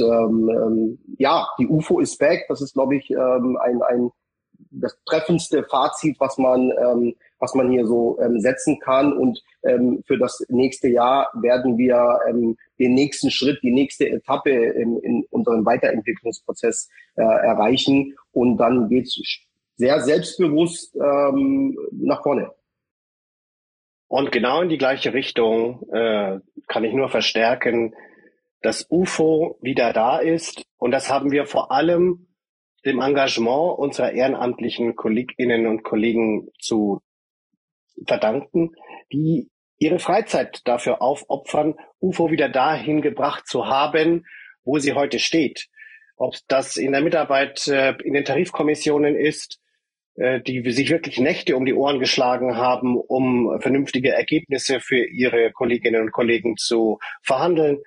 ja, 1.19 1.47
die 1.59 1.67
UFO 1.67 1.99
ist 1.99 2.17
back. 2.17 2.45
Das 2.49 2.61
ist, 2.61 2.73
glaube 2.73 2.95
ich, 2.95 3.15
ein, 3.15 3.83
ein 3.83 4.09
das 4.71 4.97
treffendste 5.05 5.63
Fazit, 5.63 6.19
was 6.19 6.39
man 6.39 6.71
ähm, 6.71 7.13
was 7.41 7.55
man 7.55 7.71
hier 7.71 7.85
so 7.85 8.19
ähm, 8.21 8.39
setzen 8.39 8.79
kann. 8.79 9.11
Und 9.11 9.43
ähm, 9.63 10.03
für 10.05 10.17
das 10.17 10.45
nächste 10.47 10.87
Jahr 10.87 11.29
werden 11.33 11.77
wir 11.77 12.19
ähm, 12.29 12.55
den 12.79 12.93
nächsten 12.93 13.31
Schritt, 13.31 13.59
die 13.63 13.71
nächste 13.71 14.09
Etappe 14.09 14.51
in, 14.51 14.97
in 14.99 15.25
unserem 15.31 15.65
Weiterentwicklungsprozess 15.65 16.89
äh, 17.15 17.23
erreichen. 17.23 18.15
Und 18.31 18.57
dann 18.57 18.87
geht's 18.87 19.19
sehr 19.75 19.99
selbstbewusst 19.99 20.95
ähm, 20.95 21.77
nach 21.91 22.23
vorne. 22.23 22.51
Und 24.07 24.31
genau 24.31 24.61
in 24.61 24.69
die 24.69 24.77
gleiche 24.77 25.13
Richtung 25.13 25.87
äh, 25.91 26.39
kann 26.67 26.83
ich 26.83 26.93
nur 26.93 27.09
verstärken, 27.09 27.95
dass 28.61 28.85
UFO 28.89 29.57
wieder 29.61 29.93
da 29.93 30.19
ist. 30.19 30.63
Und 30.77 30.91
das 30.91 31.09
haben 31.09 31.31
wir 31.31 31.45
vor 31.45 31.71
allem 31.71 32.27
dem 32.85 32.99
Engagement 32.99 33.77
unserer 33.77 34.11
ehrenamtlichen 34.11 34.95
Kolleginnen 34.95 35.67
und 35.67 35.83
Kollegen 35.83 36.49
zu 36.59 37.01
verdanken, 38.05 38.71
die 39.11 39.49
ihre 39.77 39.99
Freizeit 39.99 40.61
dafür 40.65 41.01
aufopfern, 41.01 41.75
UFO 41.99 42.29
wieder 42.29 42.49
dahin 42.49 43.01
gebracht 43.01 43.47
zu 43.47 43.67
haben, 43.67 44.25
wo 44.63 44.77
sie 44.77 44.93
heute 44.93 45.19
steht. 45.19 45.67
Ob 46.15 46.35
das 46.47 46.77
in 46.77 46.91
der 46.91 47.01
Mitarbeit 47.01 47.67
äh, 47.67 47.95
in 48.03 48.13
den 48.13 48.25
Tarifkommissionen 48.25 49.15
ist, 49.15 49.59
äh, 50.15 50.39
die 50.41 50.69
sich 50.71 50.91
wirklich 50.91 51.19
Nächte 51.19 51.55
um 51.55 51.65
die 51.65 51.73
Ohren 51.73 51.99
geschlagen 51.99 52.57
haben, 52.57 52.95
um 52.95 53.59
vernünftige 53.59 54.11
Ergebnisse 54.11 54.79
für 54.79 55.03
ihre 55.03 55.51
Kolleginnen 55.51 56.01
und 56.01 56.11
Kollegen 56.11 56.57
zu 56.57 56.99
verhandeln. 57.23 57.79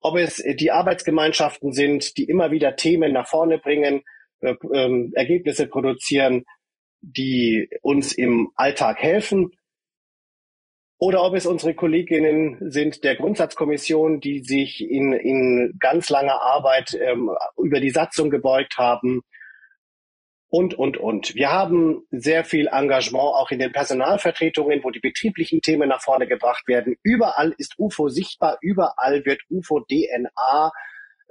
Ob 0.00 0.16
es 0.16 0.36
die 0.36 0.70
Arbeitsgemeinschaften 0.70 1.72
sind, 1.72 2.16
die 2.18 2.24
immer 2.24 2.52
wieder 2.52 2.76
Themen 2.76 3.12
nach 3.12 3.26
vorne 3.26 3.58
bringen, 3.58 4.02
äh, 4.40 4.54
ähm, 4.72 5.12
Ergebnisse 5.14 5.66
produzieren, 5.66 6.44
die 7.06 7.68
uns 7.82 8.12
im 8.12 8.50
Alltag 8.56 8.98
helfen, 8.98 9.50
oder 10.98 11.22
ob 11.22 11.34
es 11.34 11.44
unsere 11.44 11.74
Kolleginnen 11.74 12.70
sind 12.70 13.04
der 13.04 13.16
Grundsatzkommission, 13.16 14.20
die 14.20 14.42
sich 14.42 14.80
in, 14.80 15.12
in 15.12 15.76
ganz 15.78 16.08
langer 16.08 16.40
Arbeit 16.40 16.94
ähm, 16.98 17.30
über 17.58 17.80
die 17.80 17.90
Satzung 17.90 18.30
gebeugt 18.30 18.78
haben. 18.78 19.20
Und, 20.48 20.72
und, 20.74 20.96
und. 20.96 21.34
Wir 21.34 21.52
haben 21.52 22.06
sehr 22.10 22.44
viel 22.44 22.68
Engagement 22.68 23.24
auch 23.24 23.50
in 23.50 23.58
den 23.58 23.72
Personalvertretungen, 23.72 24.82
wo 24.84 24.90
die 24.90 25.00
betrieblichen 25.00 25.60
Themen 25.60 25.88
nach 25.88 26.00
vorne 26.00 26.26
gebracht 26.26 26.66
werden. 26.66 26.96
Überall 27.02 27.54
ist 27.58 27.74
UFO 27.78 28.08
sichtbar, 28.08 28.56
überall 28.62 29.24
wird 29.26 29.42
UFO-DNA 29.50 30.72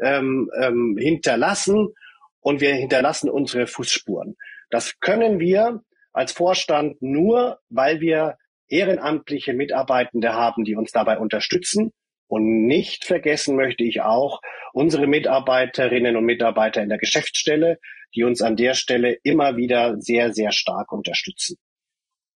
ähm, 0.03 0.51
ähm, 0.61 0.97
hinterlassen 0.99 1.93
und 2.39 2.61
wir 2.61 2.75
hinterlassen 2.75 3.31
unsere 3.31 3.65
Fußspuren. 3.65 4.35
Das 4.75 4.99
können 4.99 5.39
wir 5.39 5.83
als 6.11 6.33
Vorstand 6.33 7.01
nur, 7.01 7.59
weil 7.69 8.01
wir 8.01 8.35
ehrenamtliche 8.67 9.53
Mitarbeitende 9.53 10.33
haben, 10.33 10.65
die 10.65 10.75
uns 10.75 10.91
dabei 10.91 11.17
unterstützen. 11.17 11.93
Und 12.27 12.65
nicht 12.65 13.05
vergessen 13.05 13.55
möchte 13.55 13.85
ich 13.85 14.01
auch 14.01 14.41
unsere 14.73 15.07
Mitarbeiterinnen 15.07 16.17
und 16.17 16.25
Mitarbeiter 16.25 16.83
in 16.83 16.89
der 16.89 16.97
Geschäftsstelle, 16.97 17.79
die 18.15 18.25
uns 18.25 18.41
an 18.41 18.57
der 18.57 18.73
Stelle 18.73 19.17
immer 19.23 19.55
wieder 19.55 19.95
sehr, 20.01 20.33
sehr 20.33 20.51
stark 20.51 20.91
unterstützen. 20.91 21.55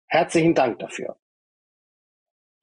Herzlichen 0.07 0.55
Dank 0.55 0.79
dafür. 0.79 1.15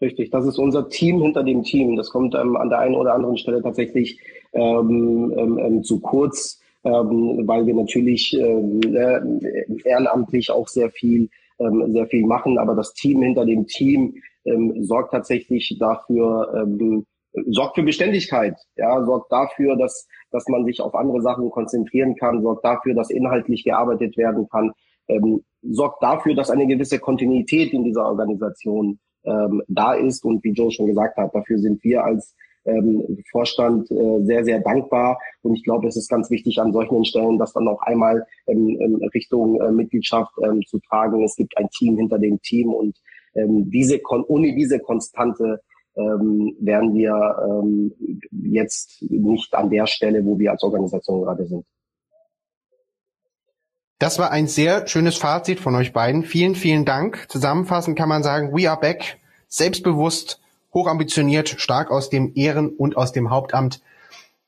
Richtig, 0.02 0.28
das 0.28 0.44
ist 0.44 0.58
unser 0.58 0.90
Team 0.90 1.22
hinter 1.22 1.44
dem 1.44 1.62
Team. 1.62 1.96
Das 1.96 2.10
kommt 2.10 2.34
ähm, 2.34 2.58
an 2.58 2.68
der 2.68 2.80
einen 2.80 2.94
oder 2.94 3.14
anderen 3.14 3.38
Stelle 3.38 3.62
tatsächlich 3.62 4.20
ähm, 4.52 5.32
ähm, 5.34 5.58
ähm 5.58 5.82
zu 5.82 5.98
kurz, 6.00 6.61
ähm, 6.84 7.42
weil 7.46 7.66
wir 7.66 7.74
natürlich 7.74 8.32
ähm, 8.38 8.80
äh, 8.82 9.88
ehrenamtlich 9.88 10.50
auch 10.50 10.68
sehr 10.68 10.90
viel 10.90 11.28
ähm, 11.62 11.92
sehr 11.92 12.06
viel 12.06 12.26
machen, 12.26 12.58
aber 12.58 12.74
das 12.74 12.92
Team 12.94 13.22
hinter 13.22 13.44
dem 13.44 13.66
Team 13.66 14.14
ähm, 14.44 14.82
sorgt 14.82 15.12
tatsächlich 15.12 15.76
dafür, 15.78 16.52
ähm, 16.56 17.06
sorgt 17.46 17.76
für 17.76 17.82
Beständigkeit, 17.82 18.56
ja, 18.76 19.04
sorgt 19.04 19.32
dafür, 19.32 19.76
dass, 19.76 20.08
dass 20.30 20.48
man 20.48 20.64
sich 20.64 20.80
auf 20.80 20.94
andere 20.94 21.22
Sachen 21.22 21.50
konzentrieren 21.50 22.16
kann, 22.16 22.42
sorgt 22.42 22.64
dafür, 22.64 22.94
dass 22.94 23.10
inhaltlich 23.10 23.64
gearbeitet 23.64 24.16
werden 24.16 24.48
kann, 24.48 24.72
ähm, 25.08 25.42
sorgt 25.62 26.02
dafür, 26.02 26.34
dass 26.34 26.50
eine 26.50 26.66
gewisse 26.66 26.98
Kontinuität 26.98 27.72
in 27.72 27.84
dieser 27.84 28.06
Organisation 28.06 28.98
ähm, 29.24 29.62
da 29.68 29.94
ist. 29.94 30.24
Und 30.24 30.42
wie 30.44 30.52
Joe 30.52 30.70
schon 30.70 30.86
gesagt 30.86 31.16
hat, 31.16 31.34
dafür 31.34 31.58
sind 31.58 31.82
wir 31.84 32.04
als 32.04 32.34
ähm, 32.64 33.22
Vorstand 33.30 33.90
äh, 33.90 34.24
sehr, 34.24 34.44
sehr 34.44 34.60
dankbar. 34.60 35.18
Und 35.42 35.54
ich 35.54 35.64
glaube, 35.64 35.88
es 35.88 35.96
ist 35.96 36.08
ganz 36.08 36.30
wichtig 36.30 36.60
an 36.60 36.72
solchen 36.72 37.04
Stellen, 37.04 37.38
das 37.38 37.52
dann 37.52 37.68
auch 37.68 37.82
einmal 37.82 38.26
ähm, 38.46 38.78
in 38.80 38.96
Richtung 39.14 39.60
äh, 39.60 39.70
Mitgliedschaft 39.70 40.32
ähm, 40.44 40.62
zu 40.66 40.78
tragen. 40.80 41.22
Es 41.24 41.36
gibt 41.36 41.56
ein 41.56 41.68
Team 41.70 41.96
hinter 41.96 42.18
dem 42.18 42.40
Team 42.40 42.72
und 42.72 42.96
ähm, 43.34 43.70
diese 43.70 44.00
ohne 44.28 44.54
diese 44.54 44.78
Konstante 44.78 45.60
ähm, 45.96 46.56
wären 46.60 46.94
wir 46.94 47.12
ähm, 47.48 47.92
jetzt 48.30 49.02
nicht 49.02 49.54
an 49.54 49.70
der 49.70 49.86
Stelle, 49.86 50.24
wo 50.24 50.38
wir 50.38 50.52
als 50.52 50.62
Organisation 50.62 51.22
gerade 51.22 51.46
sind. 51.46 51.64
Das 53.98 54.18
war 54.18 54.32
ein 54.32 54.48
sehr 54.48 54.88
schönes 54.88 55.16
Fazit 55.16 55.60
von 55.60 55.76
euch 55.76 55.92
beiden. 55.92 56.24
Vielen, 56.24 56.56
vielen 56.56 56.84
Dank. 56.84 57.26
Zusammenfassend 57.28 57.96
kann 57.96 58.08
man 58.08 58.24
sagen, 58.24 58.52
we 58.52 58.68
are 58.68 58.80
back, 58.80 59.20
selbstbewusst, 59.46 60.41
hochambitioniert, 60.74 61.48
stark 61.48 61.90
aus 61.90 62.10
dem 62.10 62.32
Ehren- 62.34 62.70
und 62.70 62.96
aus 62.96 63.12
dem 63.12 63.30
Hauptamt. 63.30 63.80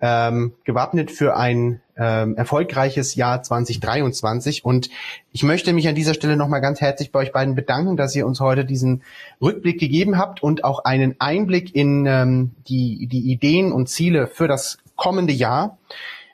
ähm, 0.01 0.53
gewappnet 0.65 1.11
für 1.11 1.35
ein 1.35 1.81
ähm, 1.97 2.37
erfolgreiches 2.37 3.15
Jahr 3.15 3.43
2023. 3.43 4.65
Und 4.65 4.91
ich 5.33 5.43
möchte 5.45 5.73
mich 5.73 5.89
an 5.89 5.95
dieser 5.95 6.13
Stelle 6.13 6.37
nochmal 6.37 6.61
ganz 6.61 6.81
herzlich 6.83 7.13
bei 7.13 7.21
euch 7.21 7.33
beiden 7.33 7.55
bedanken, 7.55 7.97
dass 7.97 8.15
ihr 8.15 8.27
uns 8.27 8.41
heute 8.41 8.65
diesen 8.67 9.03
Rückblick 9.41 9.81
gegeben 9.81 10.19
habt 10.19 10.43
und 10.43 10.65
auch 10.65 10.85
einen 10.85 11.15
Einblick 11.21 11.75
in 11.75 12.05
ähm, 12.07 12.51
die, 12.69 13.07
die 13.07 13.31
Ideen 13.33 13.73
und 13.73 13.89
Ziele 13.89 14.27
für 14.27 14.49
das 14.49 14.79
kommende 14.97 15.33
Jahr. 15.33 15.79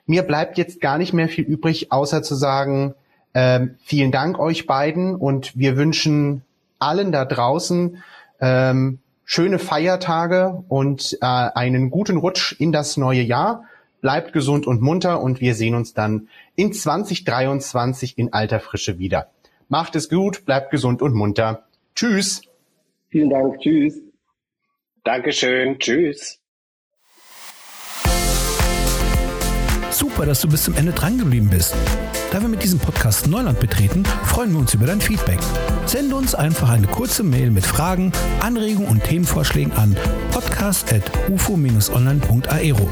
Mir 0.05 0.23
bleibt 0.23 0.57
jetzt 0.57 0.81
gar 0.81 0.97
nicht 0.97 1.13
mehr 1.13 1.29
viel 1.29 1.45
übrig, 1.45 1.91
außer 1.91 2.23
zu 2.23 2.35
sagen, 2.35 2.95
ähm, 3.33 3.75
vielen 3.83 4.11
Dank 4.11 4.39
euch 4.39 4.65
beiden 4.65 5.15
und 5.15 5.57
wir 5.57 5.77
wünschen 5.77 6.41
allen 6.79 7.11
da 7.11 7.23
draußen 7.23 8.03
ähm, 8.41 8.99
schöne 9.31 9.59
Feiertage 9.59 10.61
und 10.67 11.17
äh, 11.21 11.25
einen 11.25 11.89
guten 11.89 12.17
Rutsch 12.17 12.53
in 12.59 12.73
das 12.73 12.97
neue 12.97 13.21
Jahr. 13.21 13.63
Bleibt 14.01 14.33
gesund 14.33 14.67
und 14.67 14.81
munter 14.81 15.21
und 15.21 15.39
wir 15.39 15.55
sehen 15.55 15.73
uns 15.73 15.93
dann 15.93 16.27
in 16.57 16.73
2023 16.73 18.17
in 18.17 18.33
alter 18.33 18.59
Frische 18.59 18.99
wieder. 18.99 19.31
Macht 19.69 19.95
es 19.95 20.09
gut, 20.09 20.43
bleibt 20.43 20.69
gesund 20.69 21.01
und 21.01 21.13
munter. 21.13 21.63
Tschüss. 21.95 22.41
Vielen 23.07 23.29
Dank. 23.29 23.61
Tschüss. 23.61 24.01
Dankeschön. 25.05 25.79
Tschüss. 25.79 26.39
Super, 29.91 30.25
dass 30.25 30.41
du 30.41 30.49
bis 30.49 30.63
zum 30.63 30.75
Ende 30.75 30.91
drangeblieben 30.91 31.49
bist. 31.49 31.73
Da 32.31 32.41
wir 32.41 32.47
mit 32.47 32.63
diesem 32.63 32.79
Podcast 32.79 33.27
Neuland 33.27 33.59
betreten, 33.59 34.05
freuen 34.23 34.53
wir 34.53 34.59
uns 34.59 34.73
über 34.73 34.85
dein 34.85 35.01
Feedback. 35.01 35.39
Sende 35.85 36.15
uns 36.15 36.33
einfach 36.33 36.69
eine 36.69 36.87
kurze 36.87 37.23
Mail 37.23 37.51
mit 37.51 37.65
Fragen, 37.65 38.13
Anregungen 38.39 38.89
und 38.89 39.03
Themenvorschlägen 39.03 39.73
an 39.73 39.97
podcast.ufo-online.aero. 40.31 42.89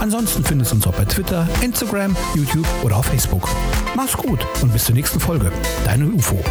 Ansonsten 0.00 0.42
findest 0.42 0.72
du 0.72 0.76
uns 0.76 0.88
auch 0.88 0.94
bei 0.94 1.04
Twitter, 1.04 1.46
Instagram, 1.62 2.16
YouTube 2.34 2.66
oder 2.82 2.96
auf 2.96 3.06
Facebook. 3.06 3.48
Mach's 3.94 4.16
gut 4.16 4.44
und 4.60 4.72
bis 4.72 4.86
zur 4.86 4.96
nächsten 4.96 5.20
Folge. 5.20 5.52
Deine 5.84 6.06
UFO. 6.06 6.42